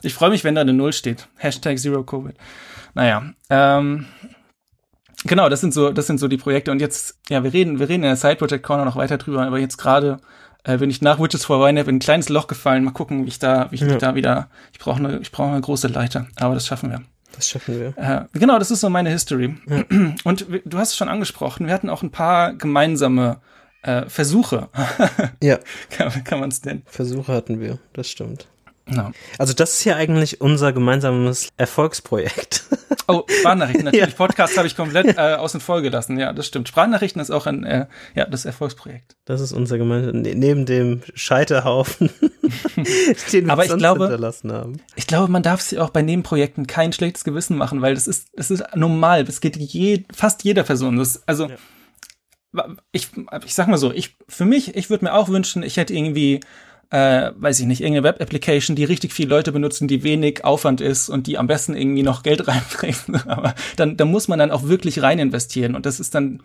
[0.02, 1.26] Ich freue mich, wenn da eine Null steht.
[1.36, 2.36] Hashtag Zero Covid.
[2.94, 4.06] Naja, ähm,
[5.24, 7.88] genau, das sind so, das sind so die Projekte und jetzt, ja, wir reden, wir
[7.88, 10.18] reden in der Side Project Corner noch weiter drüber, aber jetzt gerade
[10.64, 12.84] äh, bin ich nach Witches for YNAB in ein kleines Loch gefallen.
[12.84, 13.96] Mal gucken, wie ich da, wie ich ja.
[13.96, 14.50] da wieder.
[14.72, 17.02] Ich brauche eine, ich brauche eine große Leiter, aber das schaffen wir.
[17.36, 17.94] Das schaffen wir.
[17.96, 19.54] Äh, genau, das ist so meine History.
[19.68, 19.84] Ja.
[20.24, 21.66] Und du hast es schon angesprochen.
[21.66, 23.40] Wir hatten auch ein paar gemeinsame
[23.82, 24.68] äh, Versuche.
[25.42, 25.58] ja.
[25.90, 26.82] kann, kann man es nennen?
[26.86, 27.78] Versuche hatten wir.
[27.92, 28.48] Das stimmt.
[28.88, 29.10] Ja.
[29.38, 32.64] Also das ist ja eigentlich unser gemeinsames Erfolgsprojekt.
[33.08, 34.08] Oh, Sprachnachrichten, natürlich.
[34.10, 34.16] Ja.
[34.16, 36.18] Podcast habe ich komplett äh, außen vor gelassen.
[36.18, 36.66] Ja, das stimmt.
[36.66, 39.16] Sprachnachrichten ist auch ein, äh, ja, das Erfolgsprojekt.
[39.24, 42.10] Das ist unser gemeinsames, ne, neben dem Scheiterhaufen,
[43.32, 44.80] den wir Aber ich glaube, hinterlassen haben.
[44.96, 48.28] Ich glaube, man darf sich auch bei Nebenprojekten kein schlechtes Gewissen machen, weil das ist,
[48.34, 49.22] das ist normal.
[49.22, 50.96] Das geht je, fast jeder Person.
[50.96, 52.66] Das, also, ja.
[52.90, 53.10] ich,
[53.44, 56.40] ich sag mal so, ich, für mich, ich würde mir auch wünschen, ich hätte irgendwie
[56.90, 61.08] äh, weiß ich nicht, irgendeine Web-Application, die richtig viele Leute benutzen, die wenig Aufwand ist
[61.08, 63.26] und die am besten irgendwie noch Geld reinbringt.
[63.26, 65.74] Aber dann, da muss man dann auch wirklich rein investieren.
[65.74, 66.42] Und das ist dann,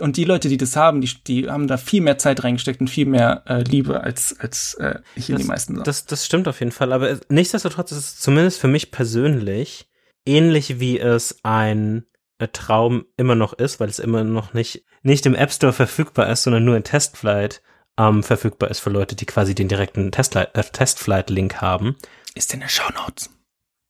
[0.00, 2.88] und die Leute, die das haben, die, die haben da viel mehr Zeit reingesteckt und
[2.88, 5.82] viel mehr äh, Liebe als, als äh, hier das, die meisten.
[5.84, 6.92] Das, das stimmt auf jeden Fall.
[6.92, 9.88] Aber nichtsdestotrotz ist es zumindest für mich persönlich
[10.26, 12.06] ähnlich wie es ein
[12.52, 16.42] Traum immer noch ist, weil es immer noch nicht, nicht im App Store verfügbar ist,
[16.42, 17.62] sondern nur in Testflight
[17.98, 21.96] ähm, verfügbar ist für Leute, die quasi den direkten äh, Testflight-Link haben.
[22.34, 23.30] Ist in den Show Notes.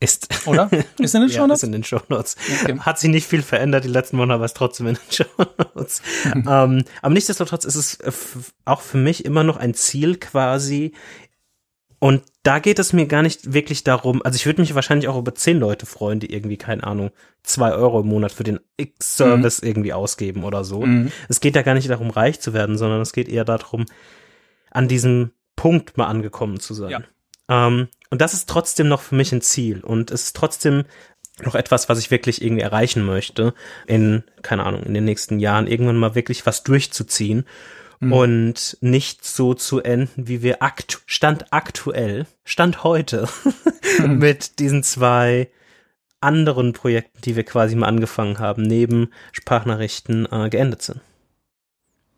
[0.01, 0.29] Ist.
[0.47, 0.69] Oder?
[0.99, 1.49] Ist in den Show Notes?
[1.49, 2.37] ja, ist in den Show Notes.
[2.63, 2.79] Okay.
[2.81, 5.25] Hat sich nicht viel verändert die letzten Monate, aber ist trotzdem in den Show
[5.75, 6.03] Notes.
[6.35, 7.99] ähm, aber nichtsdestotrotz ist es
[8.65, 10.93] auch für mich immer noch ein Ziel quasi,
[12.05, 15.17] und da geht es mir gar nicht wirklich darum, also ich würde mich wahrscheinlich auch
[15.17, 17.13] über zehn Leute freuen, die irgendwie, keine Ahnung,
[17.43, 19.69] zwei Euro im Monat für den X-Service mhm.
[19.69, 20.83] irgendwie ausgeben oder so.
[20.83, 21.11] Mhm.
[21.31, 23.87] Es geht ja gar nicht darum, reich zu werden, sondern es geht eher darum,
[24.71, 26.91] an diesem Punkt mal angekommen zu sein.
[26.91, 27.03] Ja.
[27.49, 30.85] Ähm, und das ist trotzdem noch für mich ein Ziel und es ist trotzdem
[31.43, 33.55] noch etwas, was ich wirklich irgendwie erreichen möchte,
[33.87, 37.47] in, keine Ahnung, in den nächsten Jahren irgendwann mal wirklich was durchzuziehen
[38.01, 38.13] mhm.
[38.13, 43.29] und nicht so zu enden, wie wir aktu Stand aktuell, Stand heute
[43.99, 44.19] mhm.
[44.19, 45.51] mit diesen zwei
[46.21, 51.01] anderen Projekten, die wir quasi mal angefangen haben, neben Sprachnachrichten äh, geendet sind.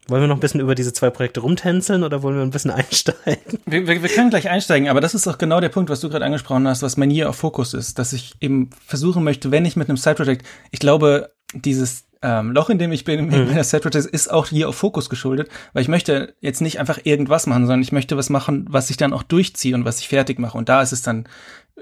[0.09, 2.71] Wollen wir noch ein bisschen über diese zwei Projekte rumtänzeln oder wollen wir ein bisschen
[2.73, 3.59] einsteigen?
[3.67, 6.09] Wir, wir, wir können gleich einsteigen, aber das ist auch genau der Punkt, was du
[6.09, 9.65] gerade angesprochen hast, was mein hier auf Fokus ist, dass ich eben versuchen möchte, wenn
[9.65, 13.33] ich mit einem Side-Project, ich glaube, dieses ähm, Loch, in dem ich bin, mhm.
[13.33, 17.01] in der Set ist auch hier auf Fokus geschuldet, weil ich möchte jetzt nicht einfach
[17.05, 20.09] irgendwas machen, sondern ich möchte was machen, was ich dann auch durchziehe und was ich
[20.09, 20.57] fertig mache.
[20.57, 21.29] Und da ist es dann,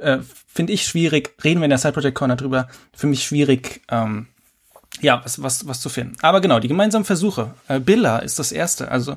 [0.00, 3.82] äh, finde ich schwierig, reden wir in der Side Project Corner drüber, für mich schwierig,
[3.90, 4.26] ähm,
[5.00, 6.16] ja, was, was, was zu finden.
[6.22, 7.54] Aber genau, die gemeinsamen Versuche.
[7.68, 9.14] Äh, Billa ist das erste, also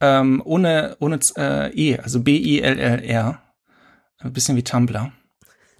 [0.00, 3.40] ähm, ohne, ohne äh, E, also B-I-L-L-R.
[4.18, 5.12] Ein bisschen wie Tumblr.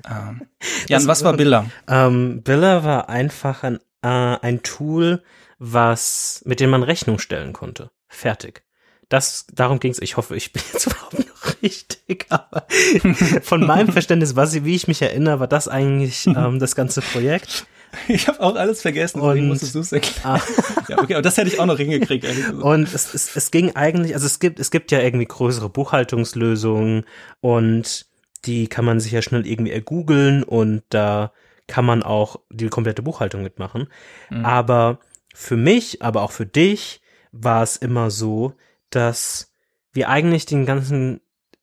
[0.09, 0.43] Ähm,
[0.89, 1.67] Jan, was war Billa?
[1.89, 5.23] Ähm, Billa war einfach ein äh, ein Tool,
[5.59, 7.91] was, mit dem man Rechnung stellen konnte.
[8.09, 8.63] Fertig.
[9.09, 10.01] Das, darum ging es.
[10.01, 12.67] Ich hoffe, ich bin jetzt überhaupt noch richtig, aber
[13.43, 17.67] von meinem Verständnis, was, wie ich mich erinnere, war das eigentlich ähm, das ganze Projekt.
[18.09, 20.41] Ich habe auch alles vergessen, deswegen musstest du es erklären.
[20.41, 20.41] Ah.
[20.89, 22.27] ja, okay, aber das hätte ich auch noch hingekriegt.
[22.61, 27.05] Und es, es, es ging eigentlich, also es gibt, es gibt ja irgendwie größere Buchhaltungslösungen
[27.41, 28.07] und
[28.47, 31.33] die kann man sich ja schnell irgendwie ergoogeln und da
[31.67, 33.89] kann man auch die komplette Buchhaltung mitmachen.
[34.31, 34.45] Mhm.
[34.45, 34.99] Aber
[35.35, 37.01] für mich, aber auch für dich
[37.33, 38.55] war es immer so,
[38.91, 39.53] dass
[39.93, 41.21] wir eigentlich den ganzen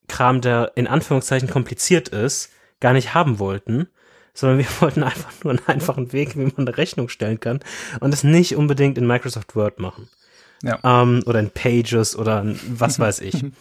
[0.07, 3.87] Kram, der in Anführungszeichen kompliziert ist, gar nicht haben wollten,
[4.33, 7.59] sondern wir wollten einfach nur einen einfachen Weg, wie man eine Rechnung stellen kann
[7.99, 10.09] und das nicht unbedingt in Microsoft Word machen.
[10.63, 10.79] Ja.
[10.83, 13.45] Ähm, oder in Pages oder in was weiß ich.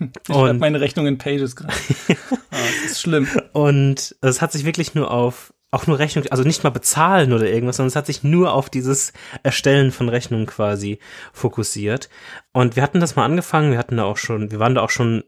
[0.00, 1.74] Ich schreibe meine Rechnung in Pages gerade.
[2.08, 2.14] oh,
[2.50, 3.28] das ist schlimm.
[3.52, 7.48] Und es hat sich wirklich nur auf auch nur Rechnung, also nicht mal bezahlen oder
[7.48, 10.98] irgendwas, sondern es hat sich nur auf dieses Erstellen von Rechnungen quasi
[11.32, 12.08] fokussiert.
[12.52, 14.90] Und wir hatten das mal angefangen, wir hatten da auch schon, wir waren da auch
[14.90, 15.22] schon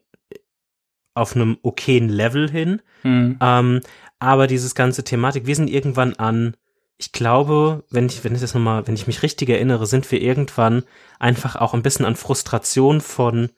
[1.15, 2.83] auf einem okayen Level hin.
[3.03, 3.39] Mhm.
[3.41, 3.81] Ähm,
[4.19, 6.57] aber dieses ganze Thematik, wir sind irgendwann an,
[6.97, 10.21] ich glaube, wenn ich, wenn ich das nochmal, wenn ich mich richtig erinnere, sind wir
[10.21, 10.85] irgendwann
[11.19, 13.51] einfach auch ein bisschen an Frustration von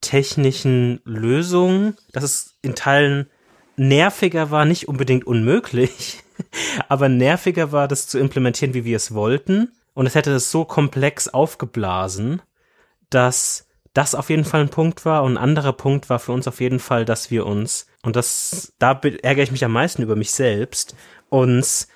[0.00, 1.96] technischen Lösungen.
[2.12, 3.28] Das ist in Teilen
[3.78, 6.22] nerviger war, nicht unbedingt unmöglich,
[6.88, 9.72] aber nerviger war, das zu implementieren, wie wir es wollten.
[9.94, 12.40] Und es hätte es so komplex aufgeblasen,
[13.10, 15.24] dass das auf jeden Fall ein Punkt war.
[15.24, 18.74] Und ein anderer Punkt war für uns auf jeden Fall, dass wir uns, und das,
[18.78, 20.94] da ärgere ich mich am meisten über mich selbst,
[21.30, 21.88] uns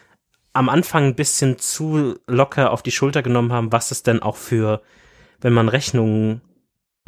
[0.52, 4.36] am Anfang ein bisschen zu locker auf die Schulter genommen haben, was es denn auch
[4.36, 4.82] für,
[5.40, 6.42] wenn man Rechnungen,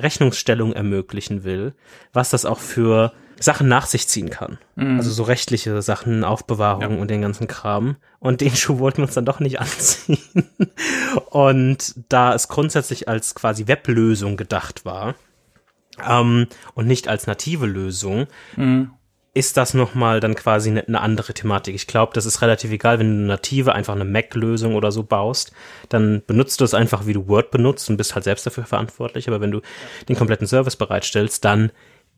[0.00, 1.74] Rechnungsstellung ermöglichen will,
[2.12, 4.58] was das auch für Sachen nach sich ziehen kann.
[4.76, 4.98] Mhm.
[4.98, 7.00] Also so rechtliche Sachen, Aufbewahrung ja.
[7.00, 7.96] und den ganzen Kram.
[8.18, 10.18] Und den Schuh wollten wir uns dann doch nicht anziehen.
[11.30, 15.14] und da es grundsätzlich als quasi Weblösung gedacht war
[16.08, 18.90] ähm, und nicht als native Lösung, mhm.
[19.34, 21.74] ist das nochmal dann quasi eine, eine andere Thematik.
[21.74, 25.02] Ich glaube, das ist relativ egal, wenn du eine native einfach eine Mac-Lösung oder so
[25.02, 25.52] baust,
[25.88, 29.28] dann benutzt du es einfach, wie du Word benutzt und bist halt selbst dafür verantwortlich.
[29.28, 29.60] Aber wenn du
[30.08, 31.70] den kompletten Service bereitstellst, dann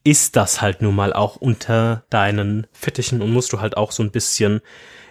[0.06, 4.04] ist das halt nun mal auch unter deinen Fittichen und musst du halt auch so
[4.04, 4.60] ein bisschen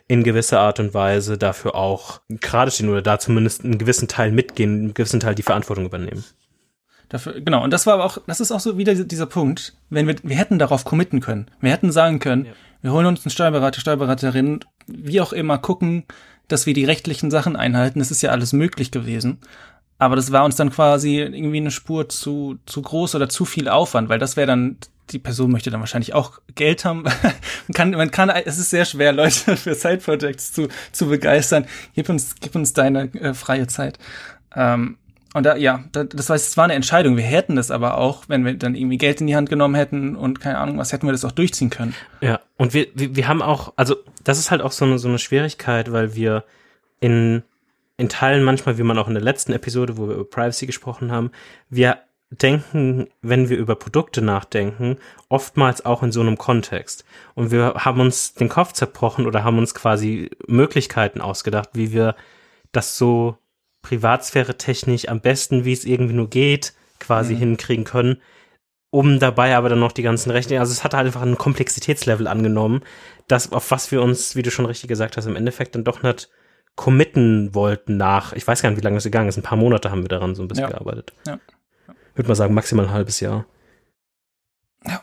[0.07, 4.31] in gewisser Art und Weise dafür auch gerade stehen oder da zumindest einen gewissen Teil
[4.31, 6.23] mitgehen, einen gewissen Teil die Verantwortung übernehmen.
[7.09, 10.07] Dafür, genau, und das war aber auch, das ist auch so wieder dieser Punkt, wenn
[10.07, 11.51] wir, wir hätten darauf committen können.
[11.59, 12.51] Wir hätten sagen können, ja.
[12.81, 16.05] wir holen uns einen Steuerberater, Steuerberaterin, wie auch immer, gucken,
[16.47, 17.99] dass wir die rechtlichen Sachen einhalten.
[17.99, 19.39] Das ist ja alles möglich gewesen.
[19.97, 23.69] Aber das war uns dann quasi irgendwie eine Spur zu, zu groß oder zu viel
[23.69, 24.77] Aufwand, weil das wäre dann,
[25.11, 27.03] die Person möchte dann wahrscheinlich auch Geld haben.
[27.67, 31.65] man kann, man kann, es ist sehr schwer, Leute für Side-Projects zu, zu begeistern.
[31.93, 33.97] Gib uns, gib uns deine äh, freie Zeit.
[34.53, 34.97] Ähm,
[35.33, 37.17] und da, ja, das heißt, es war eine Entscheidung.
[37.17, 40.15] Wir hätten das aber auch, wenn wir dann irgendwie Geld in die Hand genommen hätten
[40.15, 41.93] und keine Ahnung, was hätten wir das auch durchziehen können.
[42.21, 45.09] Ja, und wir, wir, wir haben auch, also das ist halt auch so eine, so
[45.09, 46.45] eine Schwierigkeit, weil wir
[47.01, 47.43] in
[47.97, 51.11] in Teilen manchmal, wie man auch in der letzten Episode, wo wir über Privacy gesprochen
[51.11, 51.31] haben,
[51.69, 54.97] wir denken, wenn wir über Produkte nachdenken,
[55.29, 57.05] oftmals auch in so einem Kontext.
[57.35, 62.15] Und wir haben uns den Kopf zerbrochen oder haben uns quasi Möglichkeiten ausgedacht, wie wir
[62.71, 63.37] das so
[63.81, 67.39] Privatsphäre technisch am besten, wie es irgendwie nur geht, quasi mhm.
[67.39, 68.21] hinkriegen können,
[68.89, 72.27] um dabei aber dann noch die ganzen Rechte, also es hat halt einfach ein Komplexitätslevel
[72.27, 72.81] angenommen,
[73.27, 76.01] das, auf was wir uns, wie du schon richtig gesagt hast, im Endeffekt dann doch
[76.01, 76.29] nicht
[76.75, 79.91] committen wollten nach, ich weiß gar nicht, wie lange es gegangen ist, ein paar Monate
[79.91, 80.69] haben wir daran so ein bisschen ja.
[80.69, 81.13] gearbeitet.
[81.25, 81.39] Ja.
[82.15, 83.45] Würde mal sagen, maximal ein halbes Jahr.
[84.85, 85.01] Ja,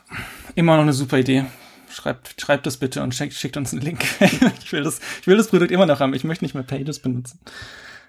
[0.55, 1.45] immer noch eine super Idee.
[1.89, 4.03] Schreibt, schreibt das bitte und schickt, schickt uns einen Link.
[4.63, 6.13] ich, will das, ich will das Produkt immer noch haben.
[6.13, 7.39] Ich möchte nicht mehr Pages benutzen.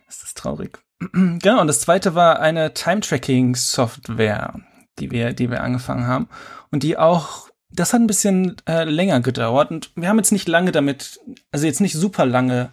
[0.07, 0.79] Das ist traurig.
[1.13, 4.61] genau, und das zweite war eine Time-Tracking-Software,
[4.99, 6.29] die wir, die wir angefangen haben.
[6.71, 9.71] Und die auch, das hat ein bisschen äh, länger gedauert.
[9.71, 11.21] Und wir haben jetzt nicht lange damit,
[11.53, 12.71] also jetzt nicht super lange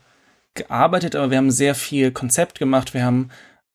[0.53, 2.93] gearbeitet, aber wir haben sehr viel Konzept gemacht.
[2.93, 3.29] Wir haben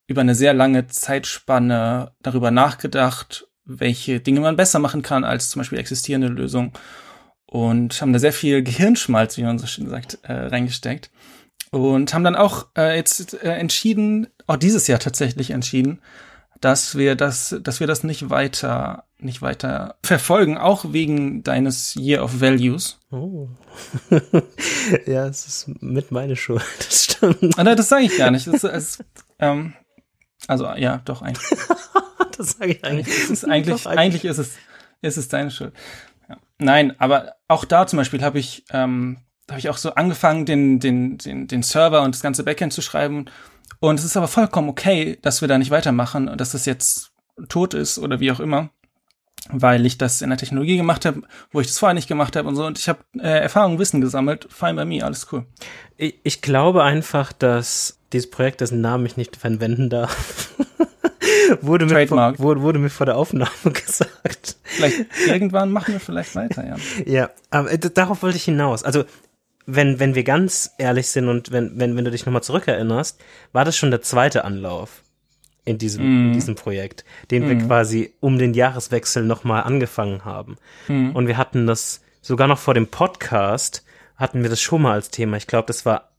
[0.06, 5.60] über eine sehr lange Zeitspanne darüber nachgedacht, welche Dinge man besser machen kann als zum
[5.60, 6.72] Beispiel existierende Lösungen
[7.46, 11.10] und haben da sehr viel Gehirnschmalz, wie man so schön sagt, äh, reingesteckt
[11.70, 16.00] und haben dann auch äh, jetzt äh, entschieden, auch dieses Jahr tatsächlich entschieden,
[16.66, 22.24] dass wir das, dass wir das nicht weiter, nicht weiter verfolgen, auch wegen deines Year
[22.24, 22.98] of Values.
[23.12, 23.50] Oh.
[25.06, 26.64] ja, es ist mit meine Schuld.
[26.78, 27.56] Das stimmt.
[27.56, 28.48] Ah, nein, das sage ich gar nicht.
[28.48, 29.04] Das, ist,
[29.38, 29.74] ähm,
[30.48, 31.46] also ja, doch eigentlich.
[32.36, 33.06] das sage ich eigentlich.
[33.06, 34.56] Es ist eigentlich, eigentlich ist es,
[35.02, 35.72] ist es deine Schuld.
[36.28, 36.36] Ja.
[36.58, 40.80] Nein, aber auch da zum Beispiel habe ich, ähm, habe ich auch so angefangen, den,
[40.80, 43.26] den, den, den Server und das ganze Backend zu schreiben
[43.80, 47.12] und es ist aber vollkommen okay, dass wir da nicht weitermachen und dass das jetzt
[47.48, 48.70] tot ist oder wie auch immer.
[49.50, 52.48] weil ich das in der Technologie gemacht habe, wo ich das vorher nicht gemacht habe
[52.48, 52.66] und so.
[52.66, 54.48] Und ich habe äh, Erfahrung, Wissen gesammelt.
[54.50, 55.46] Fine by me, alles cool.
[55.96, 60.50] Ich, ich glaube einfach, dass dieses Projekt, dessen Namen ich nicht verwenden darf,
[61.60, 64.56] wurde, mir vor, wurde, wurde, mir vor der Aufnahme gesagt.
[64.64, 66.76] Vielleicht irgendwann machen wir vielleicht weiter, ja.
[67.04, 68.82] Ja, aber äh, darauf wollte ich hinaus.
[68.82, 69.04] Also
[69.66, 73.20] wenn, wenn wir ganz ehrlich sind und wenn, wenn, wenn du dich nochmal zurückerinnerst,
[73.52, 75.02] war das schon der zweite Anlauf
[75.64, 76.06] in diesem, mm.
[76.06, 76.32] in mhm.
[76.32, 77.48] diesem Projekt, den mm.
[77.48, 77.66] wir mhm.
[77.66, 80.56] quasi um den Jahreswechsel nochmal angefangen haben.
[80.86, 81.10] Mm.
[81.10, 83.84] Und wir hatten das sogar noch vor dem Podcast,
[84.16, 85.36] hatten wir das schon mal als Thema.
[85.36, 86.10] Ich glaube, das war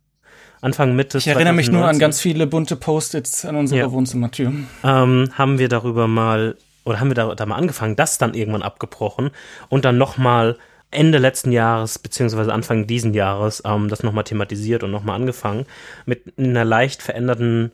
[0.61, 1.17] Anfang Mitte.
[1.17, 1.55] Ich erinnere 2019.
[1.55, 3.91] mich nur an ganz viele bunte Post-its an unserer ja.
[3.91, 4.51] Wohnzimmertür.
[4.83, 8.63] Ähm, haben wir darüber mal, oder haben wir da, da mal angefangen, das dann irgendwann
[8.63, 9.31] abgebrochen
[9.69, 10.57] und dann nochmal
[10.91, 15.65] Ende letzten Jahres beziehungsweise Anfang diesen Jahres ähm, das nochmal thematisiert und nochmal angefangen
[16.05, 17.71] mit einer leicht veränderten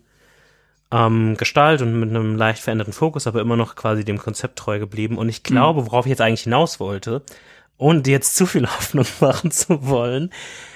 [0.91, 4.80] ähm, Gestalt und mit einem leicht veränderten Fokus, aber immer noch quasi dem Konzept treu
[4.80, 5.17] geblieben.
[5.17, 5.54] Und ich mhm.
[5.54, 7.21] glaube, worauf ich jetzt eigentlich hinaus wollte,
[7.78, 10.32] ohne dir jetzt zu viel Hoffnung machen zu wollen,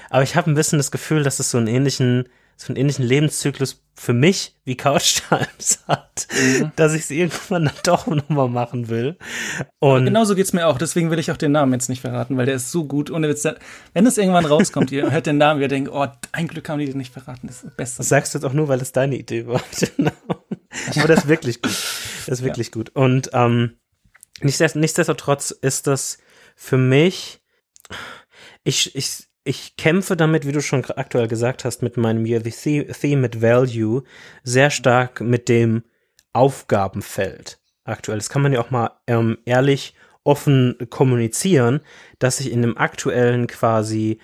[0.10, 3.06] aber ich habe ein bisschen das Gefühl, dass es so einen ähnlichen so einen ähnlichen
[3.06, 6.72] Lebenszyklus für mich wie Couch Times hat, mhm.
[6.76, 9.18] dass ich es irgendwann dann doch nochmal machen will.
[9.80, 12.48] Und genauso geht's mir auch, deswegen will ich auch den Namen jetzt nicht verraten, weil
[12.48, 13.10] der ist so gut.
[13.10, 16.80] Und wenn es irgendwann rauskommt, ihr hört den Namen, ihr denkt, oh, ein Glück haben
[16.80, 17.98] die den nicht verraten, das ist das Beste.
[17.98, 19.62] Das sagst du jetzt auch nur, weil es deine Idee war.
[20.96, 21.72] Aber das ist wirklich gut.
[22.26, 22.74] Das ist wirklich ja.
[22.74, 22.90] gut.
[22.90, 23.78] Und ähm,
[24.42, 26.18] nichtsdestotrotz ist das
[26.56, 27.42] für mich,
[28.64, 32.52] ich, ich, ich kämpfe damit, wie du schon aktuell gesagt hast, mit meinem Year the
[32.86, 34.04] Theme mit Value
[34.44, 35.84] sehr stark mit dem
[36.34, 38.18] Aufgabenfeld aktuell.
[38.18, 41.80] Das kann man ja auch mal ähm, ehrlich offen kommunizieren,
[42.20, 44.20] dass ich in dem aktuellen quasi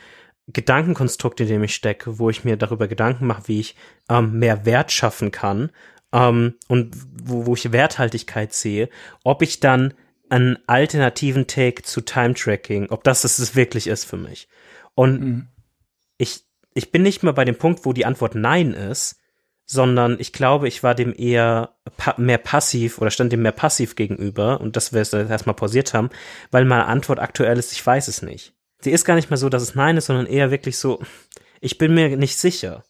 [0.47, 3.75] Gedankenkonstrukt, in dem ich stecke, wo ich mir darüber Gedanken mache, wie ich
[4.09, 5.71] ähm, mehr Wert schaffen kann
[6.11, 8.89] ähm, und wo, wo ich Werthaltigkeit sehe,
[9.23, 9.93] ob ich dann
[10.29, 14.49] einen alternativen Take zu Time Tracking, ob das es wirklich ist für mich.
[14.95, 15.47] Und mhm.
[16.17, 19.19] ich, ich bin nicht mehr bei dem Punkt, wo die Antwort Nein ist,
[19.65, 23.95] sondern ich glaube, ich war dem eher pa mehr passiv oder stand dem mehr passiv
[23.95, 26.09] gegenüber und dass wir es erstmal pausiert haben,
[26.51, 28.53] weil meine Antwort aktuell ist, ich weiß es nicht.
[28.81, 31.01] Sie ist gar nicht mehr so, dass es Nein ist, sondern eher wirklich so,
[31.61, 32.83] ich bin mir nicht sicher.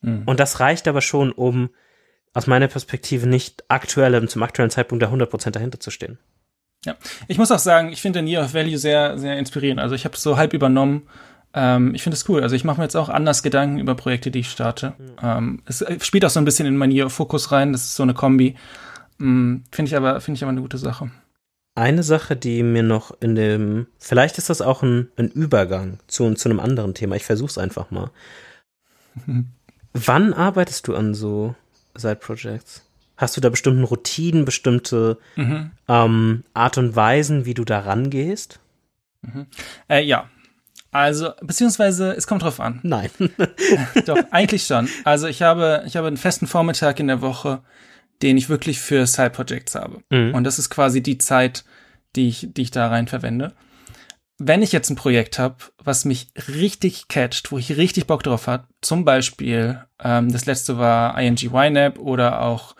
[0.00, 0.24] Mhm.
[0.26, 1.70] Und das reicht aber schon, um
[2.32, 6.18] aus meiner Perspektive nicht aktuell zum aktuellen Zeitpunkt da 100% dahinter zu stehen.
[6.84, 6.96] Ja,
[7.28, 9.80] ich muss auch sagen, ich finde den Year of Value sehr, sehr inspirierend.
[9.80, 11.08] Also ich habe es so halb übernommen
[11.52, 12.42] ähm, ich finde es cool.
[12.42, 14.94] Also ich mache mir jetzt auch anders Gedanken über Projekte, die ich starte.
[14.98, 15.04] Mhm.
[15.22, 17.72] Ähm, es äh, spielt auch so ein bisschen in meinen Fokus rein.
[17.72, 18.56] Das ist so eine Kombi.
[19.18, 21.10] Mhm, finde ich aber finde ich aber eine gute Sache.
[21.74, 26.34] Eine Sache, die mir noch in dem, vielleicht ist das auch ein, ein Übergang zu,
[26.34, 27.16] zu einem anderen Thema.
[27.16, 28.10] Ich versuche es einfach mal.
[29.92, 31.54] Wann arbeitest du an so
[31.96, 32.86] Side-Projects?
[33.16, 35.72] Hast du da bestimmten Routinen, bestimmte mhm.
[35.88, 38.60] ähm, Art und Weisen, wie du da rangehst?
[39.22, 39.46] Mhm.
[39.88, 40.28] Äh, ja,
[40.92, 42.80] also, beziehungsweise, es kommt drauf an.
[42.82, 43.10] Nein.
[44.06, 44.88] Doch, eigentlich schon.
[45.04, 47.62] Also, ich habe, ich habe einen festen Vormittag in der Woche,
[48.22, 50.02] den ich wirklich für Side-Projects habe.
[50.10, 50.34] Mhm.
[50.34, 51.64] Und das ist quasi die Zeit,
[52.16, 53.54] die ich, die ich da rein verwende.
[54.38, 58.46] Wenn ich jetzt ein Projekt habe, was mich richtig catcht, wo ich richtig Bock drauf
[58.46, 62.74] habe, zum Beispiel, ähm, das letzte war ING YNAB oder auch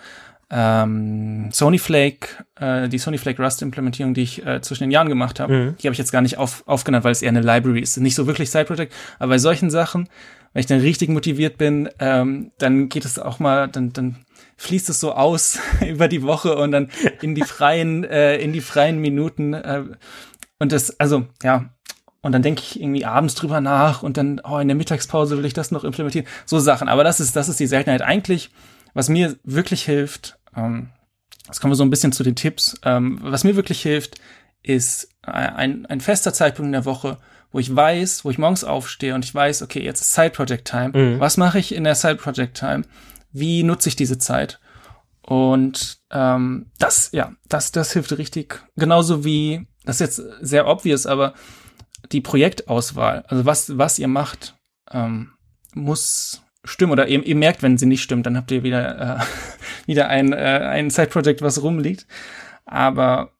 [0.50, 5.08] ähm, Sony Flake, äh, die Sony Flake Rust Implementierung, die ich äh, zwischen den Jahren
[5.08, 5.76] gemacht habe, mhm.
[5.78, 8.16] die habe ich jetzt gar nicht auf, aufgenannt, weil es eher eine Library ist, nicht
[8.16, 10.08] so wirklich Side Project, aber bei solchen Sachen,
[10.52, 14.16] wenn ich dann richtig motiviert bin, ähm, dann geht es auch mal, dann, dann
[14.56, 16.90] fließt es so aus über die Woche und dann
[17.22, 19.84] in die freien, äh, in die freien Minuten äh,
[20.58, 21.70] und das, also ja,
[22.22, 25.46] und dann denke ich irgendwie abends drüber nach und dann, oh, in der Mittagspause will
[25.46, 26.26] ich das noch implementieren.
[26.44, 26.88] So Sachen.
[26.88, 28.02] Aber das ist, das ist die Seltenheit.
[28.02, 28.50] Eigentlich,
[28.92, 30.90] was mir wirklich hilft, ähm,
[31.46, 32.78] jetzt kommen wir so ein bisschen zu den Tipps.
[32.84, 34.20] Ähm, was mir wirklich hilft,
[34.62, 37.18] ist ein, ein fester Zeitpunkt in der Woche,
[37.52, 40.68] wo ich weiß, wo ich morgens aufstehe und ich weiß, okay, jetzt ist Side Project
[40.68, 40.90] Time.
[40.94, 41.20] Mhm.
[41.20, 42.82] Was mache ich in der Side Project Time?
[43.32, 44.60] Wie nutze ich diese Zeit?
[45.22, 48.62] Und ähm, das, ja, das, das hilft richtig.
[48.76, 51.34] Genauso wie, das ist jetzt sehr obvious, aber
[52.12, 54.56] die Projektauswahl, also was, was ihr macht,
[54.90, 55.32] ähm,
[55.74, 59.24] muss stimmen oder ihr, ihr merkt, wenn sie nicht stimmt, dann habt ihr wieder, äh,
[59.86, 62.06] wieder ein, äh, ein Side-Project, was rumliegt.
[62.64, 63.32] Aber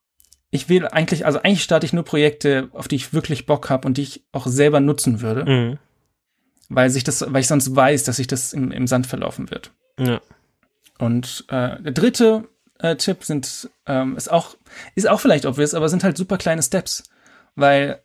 [0.51, 3.87] ich will eigentlich, also eigentlich starte ich nur Projekte, auf die ich wirklich Bock habe
[3.87, 5.45] und die ich auch selber nutzen würde.
[5.45, 5.79] Mhm.
[6.69, 9.73] Weil sich das, weil ich sonst weiß, dass sich das im, im Sand verlaufen wird.
[9.99, 10.21] Ja.
[10.99, 14.57] Und äh, der dritte äh, Tipp sind, ähm, ist auch,
[14.95, 17.05] ist auch vielleicht obvious, aber sind halt super kleine Steps.
[17.55, 18.03] Weil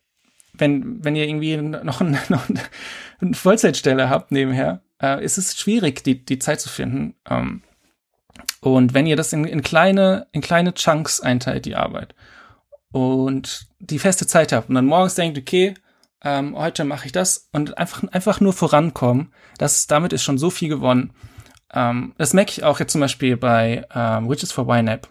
[0.54, 2.48] wenn, wenn ihr irgendwie noch, ein, noch
[3.20, 7.16] eine Vollzeitstelle habt nebenher, äh, ist es schwierig, die, die Zeit zu finden.
[7.30, 7.64] Ähm,
[8.62, 12.16] und wenn ihr das in, in, kleine, in kleine Chunks einteilt, die Arbeit,
[12.96, 15.74] und die feste Zeit habe und dann morgens denkt, okay,
[16.24, 20.50] ähm, heute mache ich das und einfach, einfach nur vorankommen, das, damit ist schon so
[20.50, 21.12] viel gewonnen.
[21.74, 25.10] Ähm, das merke ich auch jetzt zum Beispiel bei ähm, Widgets for YNAB.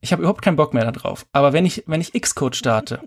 [0.00, 1.24] Ich habe überhaupt keinen Bock mehr darauf.
[1.30, 3.00] Aber wenn ich, wenn ich Xcode starte,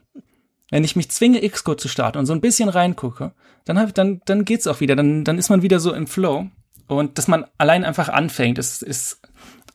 [0.72, 3.34] wenn ich mich zwinge, Xcode zu starten und so ein bisschen reingucke,
[3.66, 4.96] dann, hab, dann, dann geht's auch wieder.
[4.96, 6.48] Dann, dann ist man wieder so im Flow.
[6.88, 9.22] Und dass man allein einfach anfängt, ist, ist,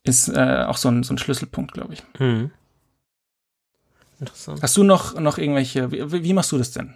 [0.02, 2.02] ist äh, auch so ein, so ein Schlüsselpunkt, glaube ich.
[2.18, 2.50] Mhm.
[4.18, 4.62] Interessant.
[4.62, 6.94] Hast du noch, noch irgendwelche, wie, wie machst du das denn?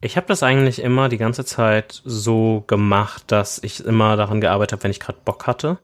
[0.00, 4.72] Ich habe das eigentlich immer die ganze Zeit so gemacht, dass ich immer daran gearbeitet
[4.72, 5.78] habe, wenn ich gerade Bock hatte.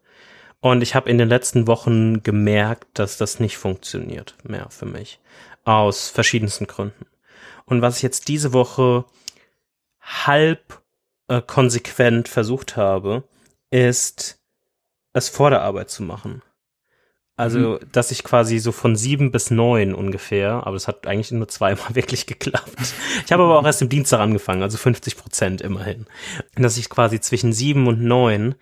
[0.60, 5.18] Und ich habe in den letzten Wochen gemerkt, dass das nicht funktioniert mehr für mich.
[5.64, 7.06] Aus verschiedensten Gründen.
[7.66, 9.04] Und was ich jetzt diese Woche
[10.00, 10.82] halb
[11.28, 13.24] äh, konsequent versucht habe,
[13.70, 14.38] ist
[15.12, 16.42] es vor der Arbeit zu machen.
[17.36, 17.78] Also, mhm.
[17.90, 21.94] dass ich quasi so von sieben bis neun ungefähr, aber es hat eigentlich nur zweimal
[21.94, 22.94] wirklich geklappt.
[23.24, 26.06] Ich habe aber auch erst im Dienstag angefangen, also 50 Prozent immerhin.
[26.54, 28.54] Dass ich quasi zwischen sieben und neun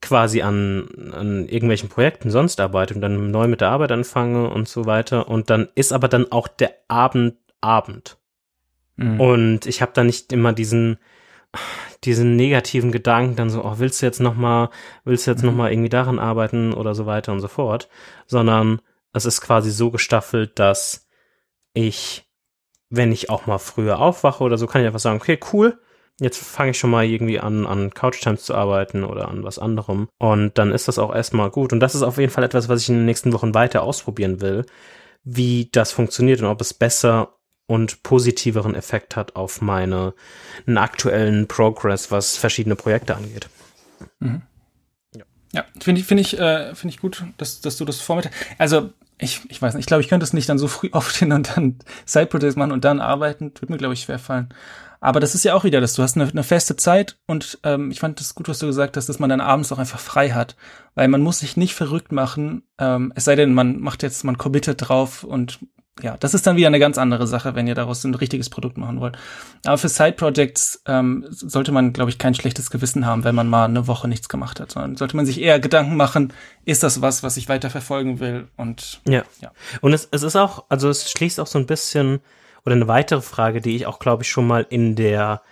[0.00, 4.68] quasi an, an irgendwelchen Projekten sonst arbeite und dann neu mit der Arbeit anfange und
[4.68, 5.28] so weiter.
[5.28, 8.18] Und dann ist aber dann auch der Abend Abend.
[8.96, 9.20] Mhm.
[9.20, 10.98] Und ich habe da nicht immer diesen,
[12.04, 14.70] diesen negativen Gedanken dann so, oh, willst du jetzt noch mal,
[15.04, 15.50] willst du jetzt mhm.
[15.50, 17.88] noch mal irgendwie daran arbeiten oder so weiter und so fort,
[18.26, 18.80] sondern
[19.12, 21.08] es ist quasi so gestaffelt, dass
[21.72, 22.28] ich,
[22.88, 25.78] wenn ich auch mal früher aufwache oder so, kann ich einfach sagen, okay, cool,
[26.20, 29.58] jetzt fange ich schon mal irgendwie an, an Couch Times zu arbeiten oder an was
[29.58, 30.08] anderem.
[30.18, 31.72] Und dann ist das auch erstmal gut.
[31.72, 34.40] Und das ist auf jeden Fall etwas, was ich in den nächsten Wochen weiter ausprobieren
[34.40, 34.66] will,
[35.24, 37.39] wie das funktioniert und ob es besser
[37.70, 40.12] und positiveren Effekt hat auf meine
[40.66, 43.48] einen aktuellen Progress, was verschiedene Projekte angeht.
[44.18, 44.42] Mhm.
[45.14, 48.32] Ja, ja finde ich, finde ich, äh, finde ich gut, dass, dass du das vormittag.
[48.58, 51.30] Also ich, ich weiß nicht, ich glaube, ich könnte es nicht dann so früh aufstehen
[51.30, 53.52] und dann Side-Projects machen und dann arbeiten.
[53.60, 54.48] Würde mir, glaube ich, schwerfallen.
[54.98, 55.94] Aber das ist ja auch wieder das.
[55.94, 58.96] Du hast eine, eine feste Zeit und ähm, ich fand das gut, was du gesagt
[58.96, 60.56] hast, dass man dann abends auch einfach frei hat.
[60.96, 64.38] Weil man muss sich nicht verrückt machen, ähm, es sei denn, man macht jetzt, man
[64.38, 65.60] committet drauf und
[66.02, 68.78] ja, das ist dann wieder eine ganz andere Sache, wenn ihr daraus ein richtiges Produkt
[68.78, 69.18] machen wollt.
[69.64, 73.66] Aber für Side-Projects ähm, sollte man, glaube ich, kein schlechtes Gewissen haben, wenn man mal
[73.66, 76.32] eine Woche nichts gemacht hat, sondern sollte man sich eher Gedanken machen,
[76.64, 78.48] ist das was, was ich weiter verfolgen will?
[78.56, 79.24] Und ja.
[79.40, 79.52] ja.
[79.80, 82.20] Und es, es ist auch, also es schließt auch so ein bisschen,
[82.64, 85.42] oder eine weitere Frage, die ich auch, glaube ich, schon mal in der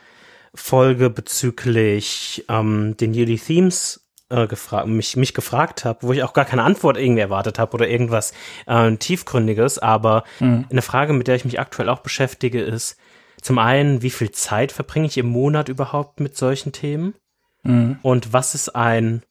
[0.54, 6.32] Folge bezüglich ähm, den Yearly Themes äh, gefragt, mich, mich gefragt habe, wo ich auch
[6.32, 8.32] gar keine Antwort irgendwie erwartet habe oder irgendwas
[8.66, 10.66] äh, tiefgründiges, aber mhm.
[10.70, 12.96] eine Frage, mit der ich mich aktuell auch beschäftige, ist
[13.40, 17.14] zum einen, wie viel Zeit verbringe ich im Monat überhaupt mit solchen Themen?
[17.62, 17.98] Mhm.
[18.02, 19.22] Und was ist ein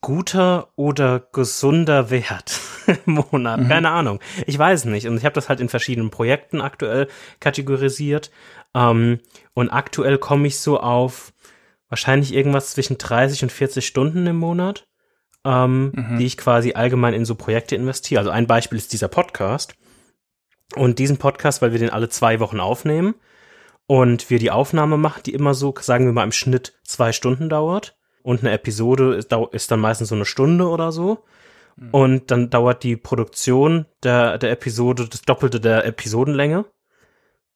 [0.00, 2.60] guter oder gesunder Wert
[3.06, 3.60] im Monat?
[3.60, 3.68] Mhm.
[3.68, 4.20] Keine Ahnung.
[4.46, 5.06] Ich weiß nicht.
[5.06, 7.08] Und ich habe das halt in verschiedenen Projekten aktuell
[7.40, 8.30] kategorisiert.
[8.74, 9.20] Ähm,
[9.54, 11.32] und aktuell komme ich so auf
[11.88, 14.86] wahrscheinlich irgendwas zwischen 30 und 40 Stunden im Monat,
[15.44, 16.18] ähm, mhm.
[16.18, 18.20] die ich quasi allgemein in so Projekte investiere.
[18.20, 19.74] Also ein Beispiel ist dieser Podcast.
[20.74, 23.14] Und diesen Podcast, weil wir den alle zwei Wochen aufnehmen
[23.86, 27.48] und wir die Aufnahme machen, die immer so, sagen wir mal, im Schnitt zwei Stunden
[27.48, 27.96] dauert.
[28.22, 31.24] Und eine Episode ist, ist dann meistens so eine Stunde oder so.
[31.76, 31.90] Mhm.
[31.92, 36.64] Und dann dauert die Produktion der, der Episode das Doppelte der Episodenlänge.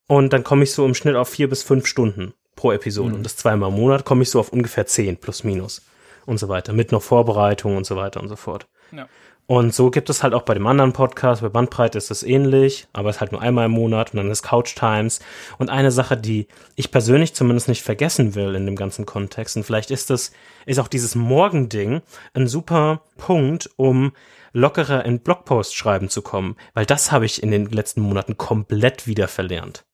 [0.06, 3.10] Und dann komme ich so im Schnitt auf vier bis fünf Stunden pro Episode.
[3.10, 3.14] Mhm.
[3.16, 5.82] Und das zweimal im Monat komme ich so auf ungefähr zehn plus minus
[6.26, 6.74] und so weiter.
[6.74, 8.66] Mit noch Vorbereitung und so weiter und so fort.
[8.92, 9.08] Ja.
[9.46, 12.86] Und so gibt es halt auch bei dem anderen Podcast, bei Bandbreite ist es ähnlich,
[12.92, 15.18] aber es ist halt nur einmal im Monat und dann ist Couch Times.
[15.58, 16.46] Und eine Sache, die
[16.76, 20.30] ich persönlich zumindest nicht vergessen will in dem ganzen Kontext, und vielleicht ist das,
[20.66, 22.02] ist auch dieses Morgending
[22.32, 24.12] ein super Punkt, um
[24.52, 29.08] lockerer in Blogpost schreiben zu kommen, weil das habe ich in den letzten Monaten komplett
[29.08, 29.84] wieder verlernt.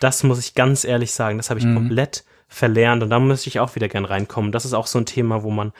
[0.00, 1.74] Das muss ich ganz ehrlich sagen, das habe ich mhm.
[1.74, 4.52] komplett verlernt und da müsste ich auch wieder gern reinkommen.
[4.52, 5.72] Das ist auch so ein Thema, wo man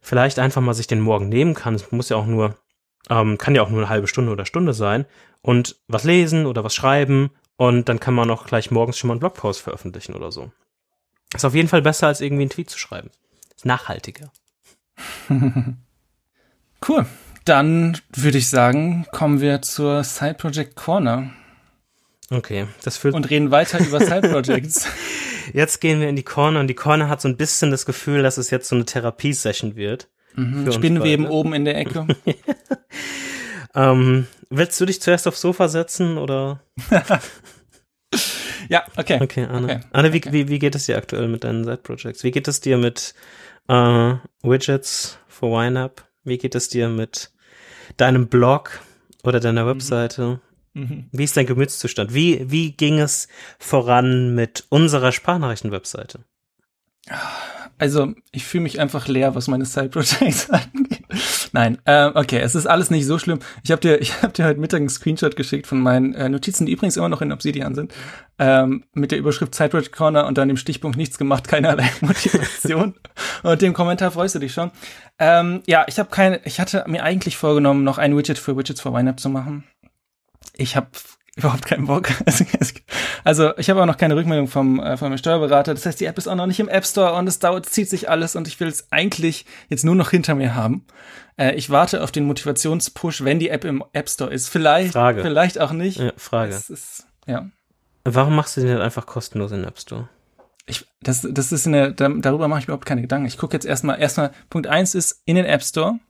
[0.00, 1.74] vielleicht einfach mal sich den Morgen nehmen kann.
[1.74, 2.56] Es muss ja auch nur,
[3.08, 5.06] ähm, kann ja auch nur eine halbe Stunde oder Stunde sein
[5.40, 9.14] und was lesen oder was schreiben und dann kann man auch gleich morgens schon mal
[9.14, 10.50] einen Blogpost veröffentlichen oder so.
[11.34, 13.10] Ist auf jeden Fall besser, als irgendwie einen Tweet zu schreiben.
[13.54, 14.30] Ist nachhaltiger.
[16.88, 17.06] cool.
[17.44, 21.30] Dann würde ich sagen, kommen wir zur Side Project Corner.
[22.30, 23.14] Okay, das führt.
[23.14, 24.86] Und reden weiter über Side Projects.
[25.52, 28.22] jetzt gehen wir in die Corner und die Corner hat so ein bisschen das Gefühl,
[28.22, 30.08] dass es jetzt so eine Therapiesession wird.
[30.34, 30.70] Mhm.
[30.72, 32.06] Spinnenweben oben in der Ecke.
[33.74, 36.62] ähm, willst du dich zuerst aufs Sofa setzen oder?
[38.70, 39.18] ja, okay.
[39.20, 39.64] Okay, Anne.
[39.64, 39.80] Okay.
[39.92, 40.32] Anne, wie, okay.
[40.32, 42.24] wie, wie geht es dir aktuell mit deinen Side Projects?
[42.24, 43.14] Wie geht es dir mit
[43.68, 46.02] äh, Widgets for YNAB?
[46.24, 47.30] Wie geht es dir mit
[47.98, 48.80] deinem Blog?
[49.22, 49.68] oder deiner mhm.
[49.68, 50.22] Webseite.
[50.22, 50.40] Mhm.
[50.74, 52.14] Wie ist dein Gemütszustand?
[52.14, 56.20] Wie, wie ging es voran mit unserer Sprachnachrichten-Webseite?
[57.78, 61.02] Also, ich fühle mich einfach leer, was meine Side-Projects angeht.
[61.52, 63.40] Nein, äh, okay, es ist alles nicht so schlimm.
[63.64, 66.64] Ich habe dir, ich habe dir heute Mittag einen Screenshot geschickt von meinen äh, Notizen,
[66.64, 67.92] die übrigens immer noch in Obsidian sind,
[68.38, 72.94] ähm, mit der Überschrift Side Project Corner und dann dem Stichpunkt nichts gemacht, keinerlei Motivation.
[73.42, 74.70] und dem Kommentar freust du dich schon.
[75.18, 78.80] Ähm, ja, ich habe keine, ich hatte mir eigentlich vorgenommen, noch ein Widget für Widgets
[78.80, 79.64] for YNAB zu machen
[80.56, 80.88] ich habe
[81.36, 82.10] überhaupt keinen Bock.
[83.24, 85.74] Also ich habe auch noch keine Rückmeldung vom, äh, vom Steuerberater.
[85.74, 87.88] Das heißt, die App ist auch noch nicht im App Store und es dauert, zieht
[87.88, 90.84] sich alles und ich will es eigentlich jetzt nur noch hinter mir haben.
[91.38, 94.48] Äh, ich warte auf den Motivationspush, wenn die App im App Store ist.
[94.48, 95.22] Vielleicht, Frage.
[95.22, 96.00] vielleicht auch nicht.
[96.00, 96.52] Ja, Frage.
[96.52, 97.48] Ist, ja.
[98.02, 100.08] Warum machst du den einfach kostenlos in den App Store?
[100.66, 103.26] Ich, das, das ist eine, darüber mache ich überhaupt keine Gedanken.
[103.26, 106.00] Ich gucke jetzt erstmal, erstmal, Punkt eins ist in den App Store.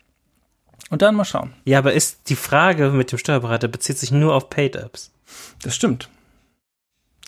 [0.93, 1.55] Und dann mal schauen.
[1.65, 5.11] Ja, aber ist die Frage mit dem Steuerberater bezieht sich nur auf Paid-Apps.
[5.63, 6.11] Das stimmt.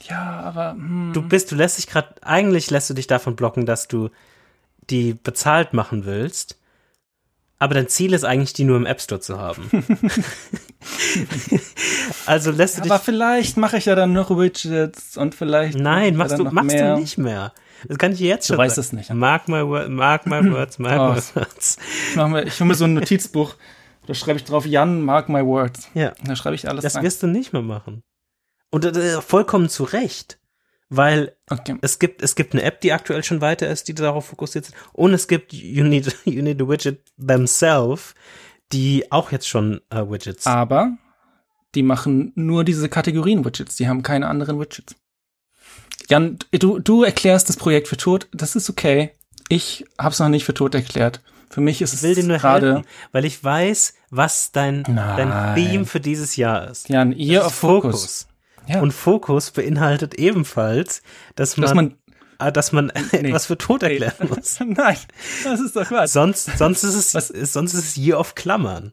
[0.03, 0.73] Ja, aber.
[0.73, 1.13] Hm.
[1.15, 4.11] Du bist, du lässt dich gerade, eigentlich lässt du dich davon blocken, dass du
[4.91, 6.59] die bezahlt machen willst.
[7.59, 9.71] Aber dein Ziel ist eigentlich, die nur im App Store zu haben.
[12.27, 12.93] also lässt du dich.
[12.93, 15.79] Aber vielleicht mache ich ja dann noch Widgets und vielleicht.
[15.79, 16.97] Nein, machst du, machst mehr.
[16.97, 17.55] du nicht mehr.
[17.89, 18.57] Das kann ich jetzt schon.
[18.57, 19.13] Du weißt es nicht.
[19.13, 21.15] Mark my, word, mark my words, mark oh.
[21.15, 21.77] my words.
[22.11, 23.55] Ich, mach mir, ich hole mir so ein Notizbuch,
[24.07, 25.89] da schreibe ich drauf, Jan, mark my words.
[25.95, 26.13] Ja.
[26.25, 27.05] Da schreibe ich alles Das rein.
[27.05, 28.03] wirst du nicht mehr machen.
[28.71, 30.39] Und äh, vollkommen zu Recht.
[30.91, 31.77] Weil okay.
[31.81, 34.75] es gibt, es gibt eine App, die aktuell schon weiter ist, die darauf fokussiert ist.
[34.93, 38.15] Und es gibt You Need, you need a Widget themselves,
[38.73, 40.47] die auch jetzt schon äh, Widgets.
[40.47, 40.97] Aber
[41.75, 44.95] die machen nur diese Kategorien-Widgets, die haben keine anderen Widgets.
[46.09, 49.13] Jan, du, du erklärst das Projekt für tot, das ist okay.
[49.49, 51.23] Ich hab's noch nicht für tot erklärt.
[51.51, 52.83] Für mich ist ich will es gerade,
[53.13, 56.89] weil ich weiß, was dein, dein Theme für dieses Jahr ist.
[56.89, 58.27] Jan, ihr auf Fokus.
[58.67, 58.81] Ja.
[58.81, 61.03] Und Fokus beinhaltet ebenfalls,
[61.37, 61.95] dass man, dass man
[62.39, 63.29] ah, dass man nee.
[63.29, 64.29] etwas für tot erklären nee.
[64.35, 64.59] muss.
[64.61, 64.97] Nein,
[65.45, 66.11] das ist doch Quatsch.
[66.11, 67.29] Sonst, sonst ist es, Was?
[67.29, 68.93] sonst ist es Year of Klammern.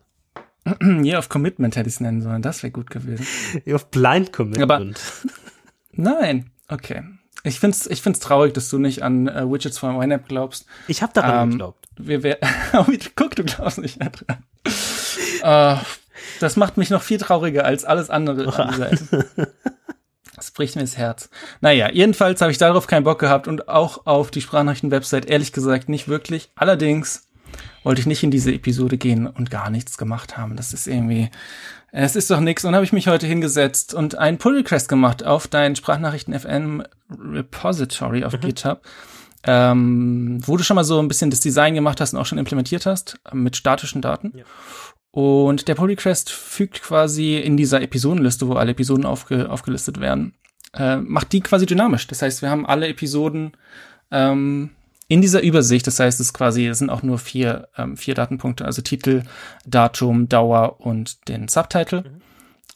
[0.82, 2.42] Year of Commitment hätte ich es nennen sollen.
[2.42, 3.26] Das wäre gut gewesen.
[3.66, 4.72] Year of Blind Commitment.
[4.72, 4.86] Aber,
[5.94, 7.04] nein, Okay.
[7.44, 10.66] Ich find's, ich find's traurig, dass du nicht an äh, Widgets von YNAB glaubst.
[10.88, 11.88] Ich habe daran ähm, geglaubt.
[11.98, 12.38] Wir, wir,
[12.74, 14.44] oh, guck, du glaubst nicht dran.
[15.44, 15.82] uh,
[16.40, 19.28] das macht mich noch viel trauriger als alles andere an dieser Seite.
[20.34, 21.30] Das bricht mir das Herz.
[21.60, 25.88] Naja, jedenfalls habe ich darauf keinen Bock gehabt und auch auf die Sprachnachrichten-Website ehrlich gesagt
[25.88, 26.50] nicht wirklich.
[26.56, 27.28] Allerdings
[27.84, 30.56] wollte ich nicht in diese Episode gehen und gar nichts gemacht haben.
[30.56, 31.30] Das ist irgendwie,
[31.92, 32.64] es ist doch nix.
[32.66, 36.84] Und habe ich mich heute hingesetzt und einen Pull Request gemacht auf dein Sprachnachrichten FM
[37.10, 38.42] Repository auf mhm.
[38.42, 38.82] GitHub.
[39.44, 42.38] Ähm, wo du schon mal so ein bisschen das Design gemacht hast und auch schon
[42.38, 44.34] implementiert hast mit statischen Daten.
[44.36, 44.44] Ja.
[45.10, 50.36] Und der Pull Request fügt quasi in dieser Episodenliste, wo alle Episoden aufge aufgelistet werden,
[50.74, 52.08] äh, macht die quasi dynamisch.
[52.08, 53.54] Das heißt, wir haben alle Episoden
[54.12, 54.70] ähm,
[55.12, 58.64] in dieser Übersicht, das heißt, es quasi es sind auch nur vier, ähm, vier Datenpunkte,
[58.64, 59.24] also Titel,
[59.66, 62.04] Datum, Dauer und den Subtitle.
[62.04, 62.22] Mhm.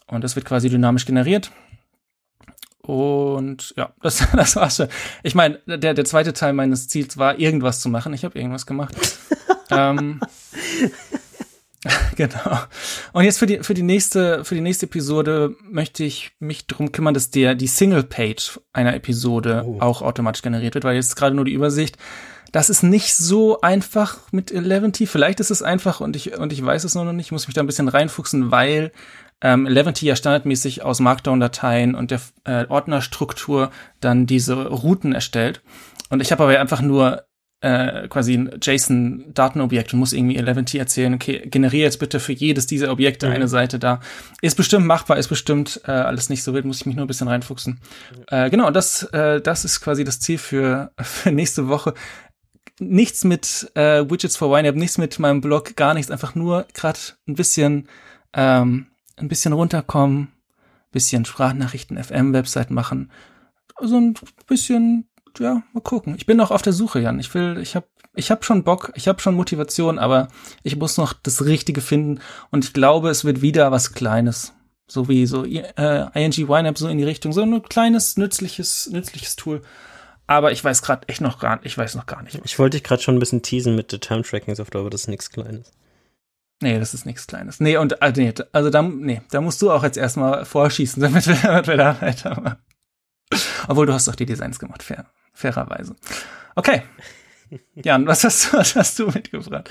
[0.07, 1.51] Und das wird quasi dynamisch generiert.
[2.81, 4.89] Und ja, das, das war's schon.
[5.23, 8.13] Ich meine, der, der zweite Teil meines Ziels war, irgendwas zu machen.
[8.13, 8.95] Ich habe irgendwas gemacht.
[9.71, 10.19] ähm,
[12.15, 12.59] genau.
[13.13, 16.91] Und jetzt für die, für die nächste, für die nächste Episode möchte ich mich darum
[16.91, 19.77] kümmern, dass der, die Single-Page einer Episode oh.
[19.79, 21.97] auch automatisch generiert wird, weil jetzt gerade nur die Übersicht.
[22.51, 25.07] Das ist nicht so einfach mit Eleventy.
[25.07, 27.27] Vielleicht ist es einfach und ich, und ich weiß es noch nicht.
[27.27, 28.91] Ich muss mich da ein bisschen reinfuchsen, weil
[29.41, 35.61] ähm, Eleventy ja standardmäßig aus Markdown-Dateien und der äh, Ordnerstruktur dann diese Routen erstellt.
[36.09, 37.25] Und ich habe aber einfach nur
[37.65, 42.67] äh, quasi ein JSON-Datenobjekt und muss irgendwie Eleventy erzählen, okay, generiere jetzt bitte für jedes
[42.67, 43.33] dieser Objekte mhm.
[43.33, 44.01] eine Seite da.
[44.41, 47.07] Ist bestimmt machbar, ist bestimmt äh, alles nicht so wild, muss ich mich nur ein
[47.07, 47.79] bisschen reinfuchsen.
[48.15, 48.23] Mhm.
[48.27, 51.95] Äh, genau, das, äh, das ist quasi das Ziel für, für nächste Woche.
[52.79, 56.99] Nichts mit äh, Widgets for YNAB, nichts mit meinem Blog, gar nichts, einfach nur gerade
[57.27, 57.87] ein bisschen,
[58.33, 58.87] ähm,
[59.17, 60.27] ein bisschen runterkommen,
[60.91, 63.11] bisschen Sprachnachrichten, FM-Website machen,
[63.81, 64.13] so ein
[64.45, 65.07] bisschen
[65.39, 66.15] ja, mal gucken.
[66.17, 67.19] Ich bin noch auf der Suche, Jan.
[67.19, 70.29] Ich will, ich habe ich hab schon Bock, ich habe schon Motivation, aber
[70.63, 74.53] ich muss noch das Richtige finden und ich glaube, es wird wieder was Kleines.
[74.87, 79.35] So wie so äh, ING YNAB so in die Richtung, so ein kleines, nützliches, nützliches
[79.35, 79.61] Tool.
[80.27, 82.39] Aber ich weiß gerade echt noch gar nicht, ich weiß noch gar nicht.
[82.43, 85.01] Ich wollte dich gerade schon ein bisschen teasen mit der Time Tracking Software, aber das
[85.01, 85.71] ist nichts Kleines.
[86.61, 87.59] Nee, das ist nichts Kleines.
[87.59, 91.27] Nee, und also, nee, also da, nee, da musst du auch jetzt erstmal vorschießen, damit
[91.27, 92.57] wir, damit wir da weitermachen.
[93.67, 95.05] Obwohl du hast doch die Designs gemacht, fair
[95.35, 95.95] fairerweise.
[96.55, 96.81] Okay.
[97.75, 99.69] Jan, was hast du, was hast du mitgebracht?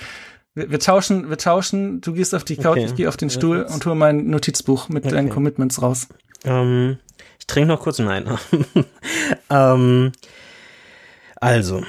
[0.55, 2.01] Wir, wir, tauschen, wir tauschen.
[2.01, 2.87] Du gehst auf die Couch, okay.
[2.87, 5.15] ich gehe auf den Stuhl und hole mein Notizbuch mit okay.
[5.15, 6.09] deinen Commitments raus.
[6.45, 6.99] Ähm,
[7.41, 8.39] ich trinke noch kurz einen.
[9.51, 10.13] ähm,
[11.41, 11.85] also,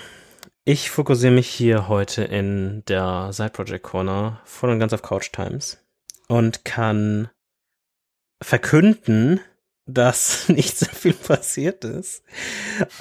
[0.63, 5.31] ich fokussiere mich hier heute in der Side Project Corner voll und ganz auf Couch
[5.31, 5.77] Times
[6.27, 7.29] und kann
[8.41, 9.39] verkünden,
[9.85, 12.23] dass nicht so viel passiert ist.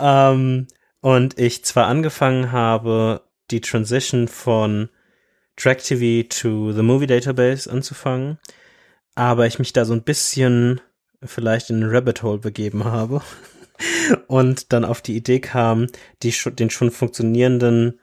[0.01, 0.67] Ähm,
[1.01, 4.89] und ich zwar angefangen habe, die Transition von
[5.57, 8.39] TrackTV to the Movie Database anzufangen,
[9.15, 10.81] aber ich mich da so ein bisschen
[11.23, 13.23] vielleicht in ein Rabbit Hole begeben habe
[14.27, 15.87] und dann auf die Idee kam,
[16.23, 18.01] die, den schon funktionierenden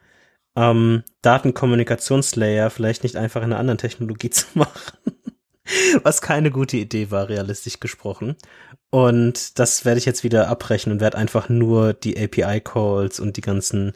[0.55, 4.97] ähm, Datenkommunikationslayer vielleicht nicht einfach in einer anderen Technologie zu machen.
[6.03, 8.35] Was keine gute Idee war, realistisch gesprochen.
[8.91, 13.41] Und das werde ich jetzt wieder abbrechen und werde einfach nur die API-Calls und die
[13.41, 13.93] ganzen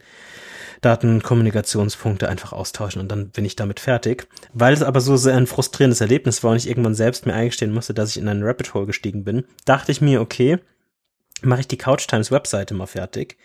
[0.81, 4.27] Datenkommunikationspunkte einfach austauschen und dann bin ich damit fertig.
[4.53, 7.73] Weil es aber so sehr ein frustrierendes Erlebnis war und ich irgendwann selbst mir eingestehen
[7.73, 10.59] musste, dass ich in einen Rabbit Hole gestiegen bin, dachte ich mir, okay,
[11.41, 13.37] mache ich die Couch Times Webseite mal fertig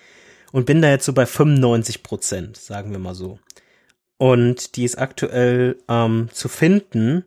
[0.53, 3.41] und bin da jetzt so bei 95 Prozent, sagen wir mal so.
[4.19, 7.25] Und die ist aktuell ähm, zu finden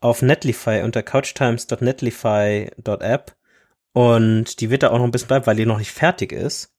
[0.00, 3.35] auf Netlify unter couchtimes.netlify.app
[3.96, 6.76] und die wird da auch noch ein bisschen bleiben, weil die noch nicht fertig ist.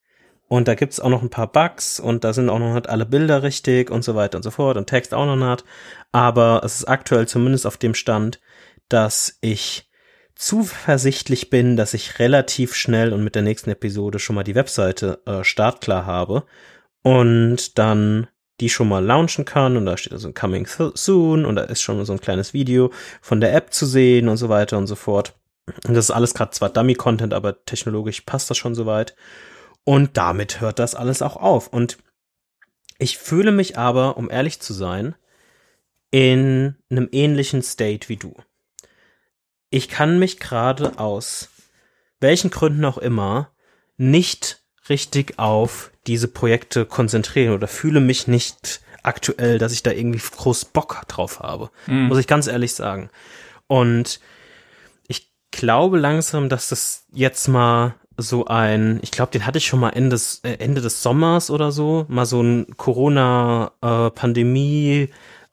[0.47, 3.07] Und da gibt's auch noch ein paar Bugs und da sind auch noch nicht alle
[3.07, 5.65] Bilder richtig und so weiter und so fort und Text auch noch nicht.
[6.11, 8.39] Aber es ist aktuell zumindest auf dem Stand,
[8.87, 9.89] dass ich
[10.35, 15.19] zuversichtlich bin, dass ich relativ schnell und mit der nächsten Episode schon mal die Webseite
[15.25, 16.45] äh, startklar habe
[17.01, 18.27] und dann
[18.59, 22.05] die schon mal launchen kann und da steht also Coming Soon und da ist schon
[22.05, 22.91] so ein kleines Video
[23.21, 25.33] von der App zu sehen und so weiter und so fort.
[25.85, 29.15] Und das ist alles gerade zwar Dummy-Content, aber technologisch passt das schon soweit.
[29.83, 31.67] Und damit hört das alles auch auf.
[31.67, 31.97] Und
[32.99, 35.15] ich fühle mich aber, um ehrlich zu sein,
[36.11, 38.35] in einem ähnlichen State wie du.
[39.69, 41.49] Ich kann mich gerade aus
[42.19, 43.51] welchen Gründen auch immer
[43.97, 50.19] nicht richtig auf diese Projekte konzentrieren oder fühle mich nicht aktuell, dass ich da irgendwie
[50.19, 51.69] groß Bock drauf habe.
[51.87, 52.07] Mhm.
[52.07, 53.09] Muss ich ganz ehrlich sagen.
[53.67, 54.19] Und
[55.51, 59.91] glaube langsam, dass das jetzt mal so ein, ich glaube, den hatte ich schon mal
[59.91, 65.09] Ende des, äh, Ende des Sommers oder so, mal so ein Corona-Pandemie, äh,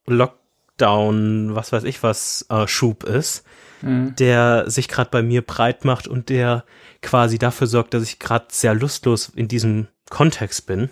[0.06, 3.44] Lockdown, was weiß ich was, äh, Schub ist,
[3.82, 4.16] mhm.
[4.16, 6.64] der sich gerade bei mir breit macht und der
[7.02, 10.88] quasi dafür sorgt, dass ich gerade sehr lustlos in diesem Kontext bin.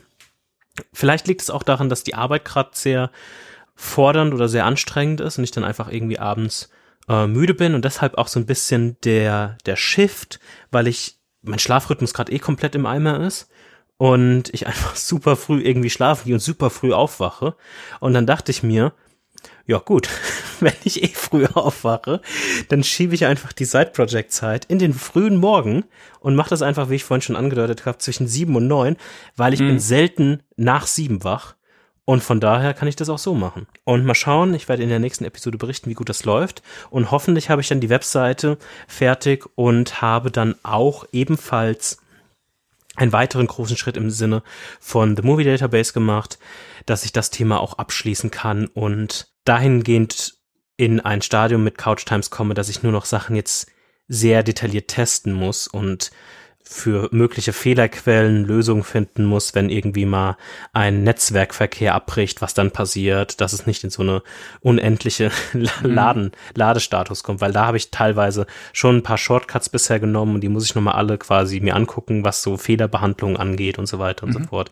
[0.92, 3.10] Vielleicht liegt es auch daran, dass die Arbeit gerade sehr
[3.74, 6.70] fordernd oder sehr anstrengend ist und ich dann einfach irgendwie abends
[7.08, 10.40] äh, müde bin und deshalb auch so ein bisschen der, der Shift,
[10.70, 13.48] weil ich mein Schlafrhythmus gerade eh komplett im Eimer ist
[13.96, 17.54] und ich einfach super früh irgendwie schlafen gehe und super früh aufwache.
[18.00, 18.92] Und dann dachte ich mir,
[19.66, 20.08] ja gut,
[20.60, 22.20] wenn ich eh früh aufwache,
[22.68, 25.84] dann schiebe ich einfach die Side-Project-Zeit in den frühen Morgen
[26.20, 28.96] und mache das einfach, wie ich vorhin schon angedeutet habe, zwischen sieben und neun,
[29.36, 29.68] weil ich mhm.
[29.68, 31.54] bin selten nach sieben wach
[32.04, 33.66] und von daher kann ich das auch so machen.
[33.84, 36.62] Und mal schauen, ich werde in der nächsten Episode berichten, wie gut das läuft.
[36.90, 41.98] Und hoffentlich habe ich dann die Webseite fertig und habe dann auch ebenfalls
[42.96, 44.42] einen weiteren großen Schritt im Sinne
[44.80, 46.38] von The Movie Database gemacht,
[46.86, 50.34] dass ich das Thema auch abschließen kann und dahingehend
[50.76, 53.70] in ein Stadium mit Couch Times komme, dass ich nur noch Sachen jetzt
[54.08, 56.10] sehr detailliert testen muss und
[56.64, 60.36] für mögliche Fehlerquellen Lösungen finden muss, wenn irgendwie mal
[60.72, 64.22] ein Netzwerkverkehr abbricht, was dann passiert, dass es nicht in so eine
[64.60, 65.68] unendliche mhm.
[65.82, 70.40] Laden, Ladestatus kommt, weil da habe ich teilweise schon ein paar Shortcuts bisher genommen und
[70.40, 74.24] die muss ich nochmal alle quasi mir angucken, was so Fehlerbehandlung angeht und so weiter
[74.24, 74.42] und mhm.
[74.42, 74.70] so fort.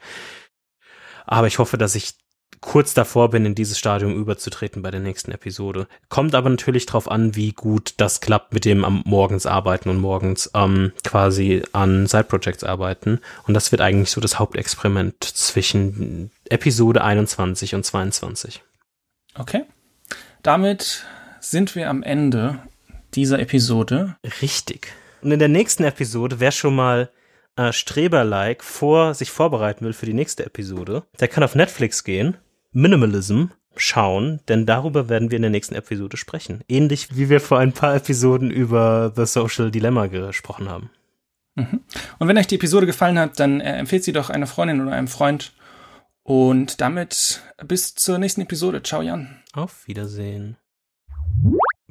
[1.26, 2.14] Aber ich hoffe, dass ich
[2.60, 5.86] kurz davor bin, in dieses Stadium überzutreten bei der nächsten Episode.
[6.08, 9.98] Kommt aber natürlich drauf an, wie gut das klappt mit dem am morgens arbeiten und
[9.98, 13.20] morgens ähm, quasi an Side-Projects arbeiten.
[13.46, 18.62] Und das wird eigentlich so das Hauptexperiment zwischen Episode 21 und 22.
[19.34, 19.64] Okay.
[20.42, 21.04] Damit
[21.40, 22.58] sind wir am Ende
[23.14, 24.16] dieser Episode.
[24.42, 24.92] Richtig.
[25.22, 27.10] Und in der nächsten Episode, wer schon mal
[27.68, 32.36] äh, Streber-like vor, sich vorbereiten will für die nächste Episode, der kann auf Netflix gehen
[32.72, 33.46] Minimalism
[33.76, 36.62] schauen, denn darüber werden wir in der nächsten Episode sprechen.
[36.68, 40.90] Ähnlich wie wir vor ein paar Episoden über The Social Dilemma gesprochen haben.
[41.56, 41.80] Mhm.
[42.18, 44.92] Und wenn euch die Episode gefallen hat, dann äh, empfehlt sie doch einer Freundin oder
[44.92, 45.52] einem Freund.
[46.22, 48.82] Und damit bis zur nächsten Episode.
[48.82, 49.42] Ciao, Jan.
[49.52, 50.56] Auf Wiedersehen.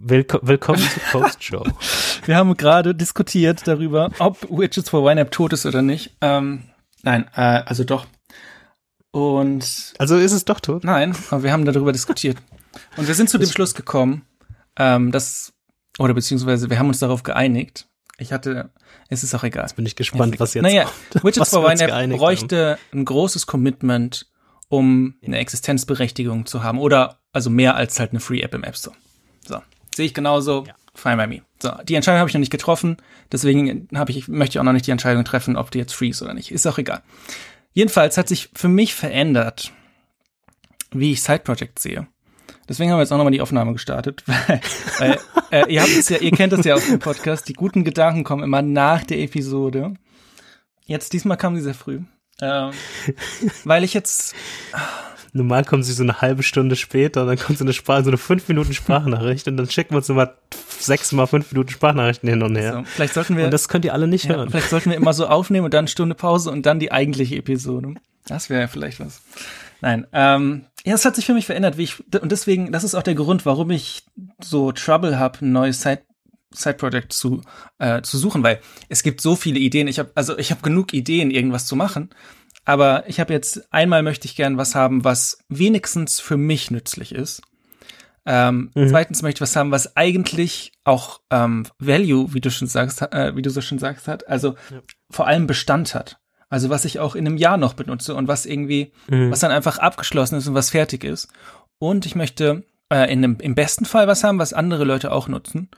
[0.01, 1.63] Willko willkommen zur Post-Show.
[2.25, 6.15] wir haben gerade diskutiert darüber, ob Widgets for YNAB tot ist oder nicht.
[6.21, 6.63] Ähm,
[7.03, 8.07] nein, äh, also doch.
[9.11, 10.83] Und also ist es doch tot?
[10.83, 12.37] Nein, aber wir haben darüber diskutiert.
[12.95, 14.21] Und wir sind zu dem Schluss gekommen,
[14.77, 15.53] ähm, dass,
[15.97, 17.87] oder beziehungsweise wir haben uns darauf geeinigt.
[18.17, 18.69] Ich hatte,
[19.09, 19.63] es ist auch egal.
[19.63, 20.89] Jetzt bin ich gespannt, jetzt was jetzt Naja,
[21.23, 22.99] Widgets for Wine bräuchte haben.
[22.99, 24.27] ein großes Commitment,
[24.69, 26.79] um eine Existenzberechtigung zu haben.
[26.79, 28.95] Oder also mehr als halt eine Free App im App Store.
[29.47, 29.61] So.
[29.99, 30.63] Sehe ich genauso.
[30.65, 30.75] Ja.
[30.95, 31.41] Fine by me.
[31.61, 32.95] So, die Entscheidung habe ich noch nicht getroffen,
[33.33, 36.07] deswegen habe ich, möchte ich auch noch nicht die Entscheidung treffen, ob die jetzt free
[36.07, 36.53] ist oder nicht.
[36.53, 37.01] Ist auch egal.
[37.73, 39.73] Jedenfalls hat sich für mich verändert,
[40.91, 42.07] wie ich Side Project sehe.
[42.69, 44.61] Deswegen haben wir jetzt auch nochmal die Aufnahme gestartet, weil,
[44.99, 45.19] weil
[45.51, 48.23] äh, ihr habt es ja, ihr kennt es ja aus dem Podcast, die guten Gedanken
[48.23, 49.95] kommen immer nach der Episode.
[50.85, 51.99] Jetzt diesmal kam sie sehr früh.
[52.41, 52.71] Ähm,
[53.65, 54.33] weil ich jetzt
[55.33, 58.09] normal kommen sie so eine halbe Stunde später und dann kommt so eine Sprache, so
[58.09, 60.35] eine fünf Minuten Sprachnachricht und dann schicken wir uns nochmal
[60.79, 62.73] sechs mal fünf Minuten Sprachnachrichten hin und her.
[62.73, 63.45] So, vielleicht sollten wir.
[63.45, 64.49] Und das könnt ihr alle nicht ja, hören.
[64.49, 67.35] Vielleicht sollten wir immer so aufnehmen und dann eine Stunde Pause und dann die eigentliche
[67.35, 67.95] Episode.
[68.25, 69.21] Das wäre ja vielleicht was.
[69.81, 72.95] Nein, ähm, ja, es hat sich für mich verändert, wie ich, und deswegen, das ist
[72.95, 74.03] auch der Grund, warum ich
[74.41, 76.01] so Trouble habe, ein neues Side
[76.51, 77.41] Side-Project zu,
[77.77, 79.87] äh, zu suchen, weil es gibt so viele Ideen.
[79.87, 82.09] Ich habe also ich habe genug Ideen, irgendwas zu machen,
[82.69, 87.15] aber ich habe jetzt einmal möchte ich gern was haben, was wenigstens für mich nützlich
[87.15, 87.41] ist.
[88.27, 88.89] Ähm, mhm.
[88.89, 93.35] Zweitens möchte ich was haben, was eigentlich auch ähm, Value, wie du schon sagst, äh,
[93.35, 94.81] wie du so schon sagst, hat, also ja.
[95.09, 96.19] vor allem Bestand hat.
[96.47, 99.31] Also was ich auch in einem Jahr noch benutze und was irgendwie, mhm.
[99.31, 101.27] was dann einfach abgeschlossen ist und was fertig ist.
[101.79, 105.27] Und ich möchte äh, in einem, im besten Fall was haben, was andere Leute auch
[105.27, 105.69] nutzen.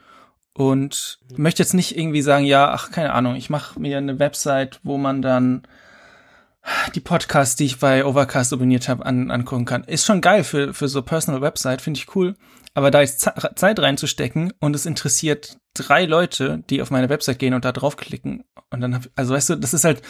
[0.52, 4.78] Und möchte jetzt nicht irgendwie sagen, ja, ach, keine Ahnung, ich mache mir eine Website,
[4.82, 5.62] wo man dann
[6.94, 9.84] die Podcasts, die ich bei Overcast abonniert habe, an, angucken kann.
[9.84, 12.36] Ist schon geil für, für so Personal Website, finde ich cool.
[12.74, 17.54] Aber da jetzt Zeit reinzustecken und es interessiert drei Leute, die auf meine Website gehen
[17.54, 20.00] und da draufklicken und dann hab, also weißt du, das ist halt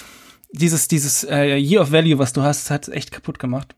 [0.52, 3.74] dieses, dieses äh, Year of Value, was du hast, hat echt kaputt gemacht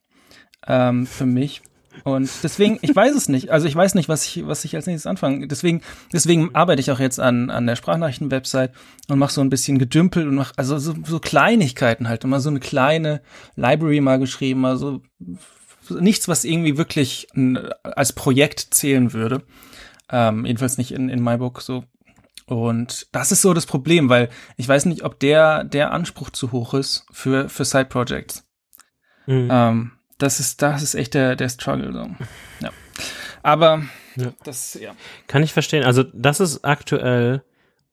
[0.66, 1.62] ähm, für mich.
[2.02, 3.50] Und deswegen, ich weiß es nicht.
[3.50, 5.46] Also ich weiß nicht, was ich, was ich als nächstes anfange.
[5.46, 5.80] Deswegen,
[6.12, 8.72] deswegen arbeite ich auch jetzt an, an der Sprachnachrichten-Website
[9.08, 12.24] und mache so ein bisschen Gedümpel und mache also so, so Kleinigkeiten halt.
[12.24, 13.22] Immer so eine kleine
[13.54, 15.02] Library mal geschrieben, also
[15.88, 17.28] nichts, was irgendwie wirklich
[17.82, 19.42] als Projekt zählen würde.
[20.10, 21.84] Ähm, jedenfalls nicht in, in MyBook so.
[22.46, 26.52] Und das ist so das Problem, weil ich weiß nicht, ob der, der Anspruch zu
[26.52, 28.46] hoch ist für, für Side Projects.
[29.26, 29.48] Mhm.
[29.50, 29.92] Ähm,
[30.24, 31.92] das ist, das ist echt der, der Struggle.
[31.92, 32.10] So.
[32.60, 32.70] Ja.
[33.42, 33.82] Aber
[34.16, 34.32] ja.
[34.42, 34.94] das, ja.
[35.26, 35.84] Kann ich verstehen.
[35.84, 37.42] Also, das ist aktuell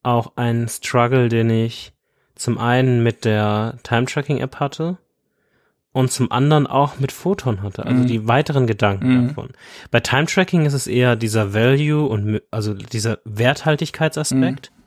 [0.03, 1.93] auch ein Struggle, den ich
[2.35, 4.97] zum einen mit der Time-Tracking-App hatte
[5.91, 8.07] und zum anderen auch mit Photon hatte, also mhm.
[8.07, 9.27] die weiteren Gedanken mhm.
[9.27, 9.49] davon.
[9.91, 14.71] Bei Time-Tracking ist es eher dieser Value und also dieser Werthaltigkeitsaspekt.
[14.71, 14.81] Mhm.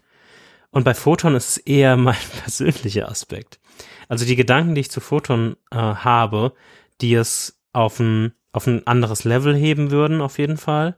[0.70, 3.60] Und bei Photon ist es eher mein persönlicher Aspekt.
[4.08, 6.54] Also die Gedanken, die ich zu Photon äh, habe,
[7.04, 10.96] die es auf ein, auf ein anderes Level heben würden, auf jeden Fall.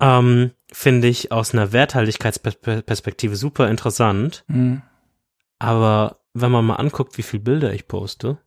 [0.00, 4.44] Ähm, Finde ich aus einer Werthaltigkeitsperspektive super interessant.
[4.48, 4.82] Mhm.
[5.60, 8.38] Aber wenn man mal anguckt, wie viel Bilder ich poste,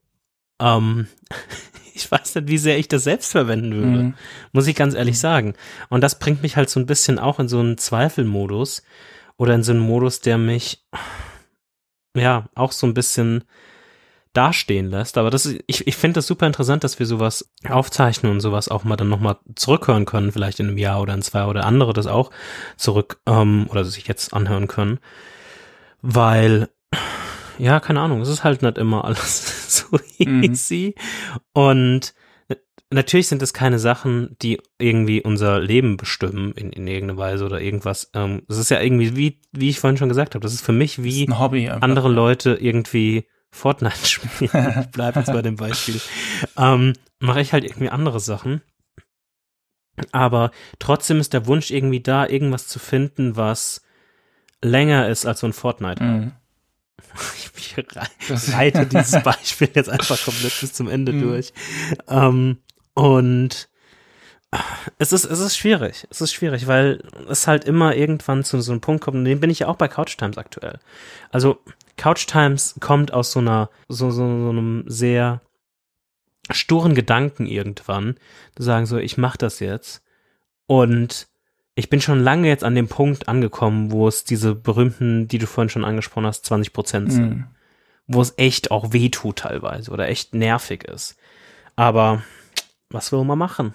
[0.60, 1.08] ähm,
[1.94, 4.04] ich weiß nicht, wie sehr ich das selbst verwenden würde.
[4.04, 4.14] Mhm.
[4.52, 5.54] Muss ich ganz ehrlich sagen.
[5.88, 8.84] Und das bringt mich halt so ein bisschen auch in so einen Zweifelmodus
[9.38, 10.86] oder in so einen Modus, der mich
[12.18, 13.46] ja auch so ein bisschen
[14.34, 15.18] dastehen lässt.
[15.18, 18.70] Aber das ist, ich, ich finde das super interessant, dass wir sowas aufzeichnen und sowas
[18.70, 21.94] auch mal dann nochmal zurückhören können, vielleicht in einem Jahr oder in zwei oder andere
[21.94, 22.32] das auch
[22.76, 25.00] zurück ähm, oder sich jetzt anhören können.
[26.02, 26.70] Weil,
[27.58, 30.44] ja, keine Ahnung, es ist halt nicht immer alles so mhm.
[30.44, 30.96] easy.
[30.96, 31.40] Mhm.
[31.54, 32.14] Und
[32.90, 37.62] natürlich sind es keine Sachen, die irgendwie unser Leben bestimmen in, in irgendeiner Weise oder
[37.62, 38.12] irgendwas.
[38.14, 40.72] Ähm, es ist ja irgendwie, wie, wie ich vorhin schon gesagt habe, das ist für
[40.72, 46.00] mich wie andere Leute irgendwie Fortnite spielen, ich bleibe jetzt bei dem Beispiel,
[46.58, 48.62] ähm, mache ich halt irgendwie andere Sachen.
[50.12, 53.82] Aber trotzdem ist der Wunsch irgendwie da, irgendwas zu finden, was
[54.62, 56.04] länger ist als so ein Fortnite.
[56.04, 56.32] Mhm.
[57.50, 61.22] Ich reite dieses Beispiel jetzt einfach komplett bis zum Ende mhm.
[61.22, 61.54] durch.
[62.08, 62.58] Ähm,
[62.96, 63.70] und
[64.98, 66.08] es ist, es ist schwierig.
[66.10, 69.40] Es ist schwierig, weil es halt immer irgendwann zu so einem Punkt kommt, und den
[69.40, 70.80] bin ich ja auch bei Couch Times aktuell.
[71.32, 71.60] Also,
[71.98, 75.42] Couch Times kommt aus so einer, so, so, so einem sehr
[76.50, 78.16] sturen Gedanken irgendwann,
[78.56, 80.04] zu sagen so, ich mach das jetzt.
[80.68, 81.28] Und
[81.76, 85.48] ich bin schon lange jetzt an dem Punkt angekommen, wo es diese berühmten, die du
[85.48, 87.30] vorhin schon angesprochen hast, 20 Prozent sind.
[87.30, 87.44] Mm.
[88.08, 91.18] Wo es echt auch weh tut teilweise oder echt nervig ist.
[91.76, 92.24] Aber
[92.90, 93.74] was will man machen?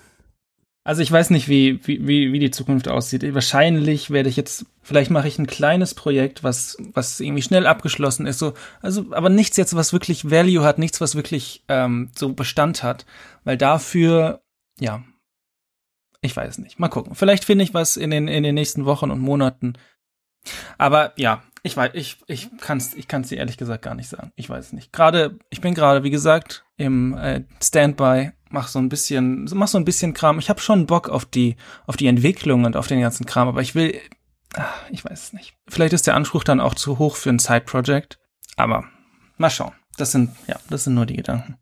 [0.85, 3.23] Also ich weiß nicht, wie, wie, wie die Zukunft aussieht.
[3.35, 8.27] Wahrscheinlich werde ich jetzt, vielleicht mache ich ein kleines Projekt, was, was irgendwie schnell abgeschlossen
[8.27, 8.41] ist.
[8.41, 12.83] So, also, aber nichts jetzt, was wirklich Value hat, nichts, was wirklich ähm, so Bestand
[12.83, 13.07] hat.
[13.45, 14.43] Weil dafür,
[14.81, 15.05] ja,
[16.21, 16.81] ich weiß nicht.
[16.81, 17.15] Mal gucken.
[17.15, 19.75] Vielleicht finde ich was in den, in den nächsten Wochen und Monaten.
[20.79, 24.33] Aber ja, ich weiß, ich, ich kann's, ich kann's dir ehrlich gesagt gar nicht sagen.
[24.35, 24.93] Ich weiß es nicht.
[24.93, 29.79] Gerade, ich bin gerade, wie gesagt, im äh, Standby mach so ein bisschen, mach so
[29.79, 30.39] ein bisschen Kram.
[30.39, 33.63] Ich habe schon Bock auf die, auf die Entwicklung und auf den ganzen Kram, aber
[33.63, 33.99] ich will,
[34.55, 35.55] ach, ich weiß es nicht.
[35.69, 38.19] Vielleicht ist der Anspruch dann auch zu hoch für ein Side-Project,
[38.57, 38.85] aber
[39.37, 39.73] mal schauen.
[39.97, 41.57] Das sind, ja, das sind nur die Gedanken.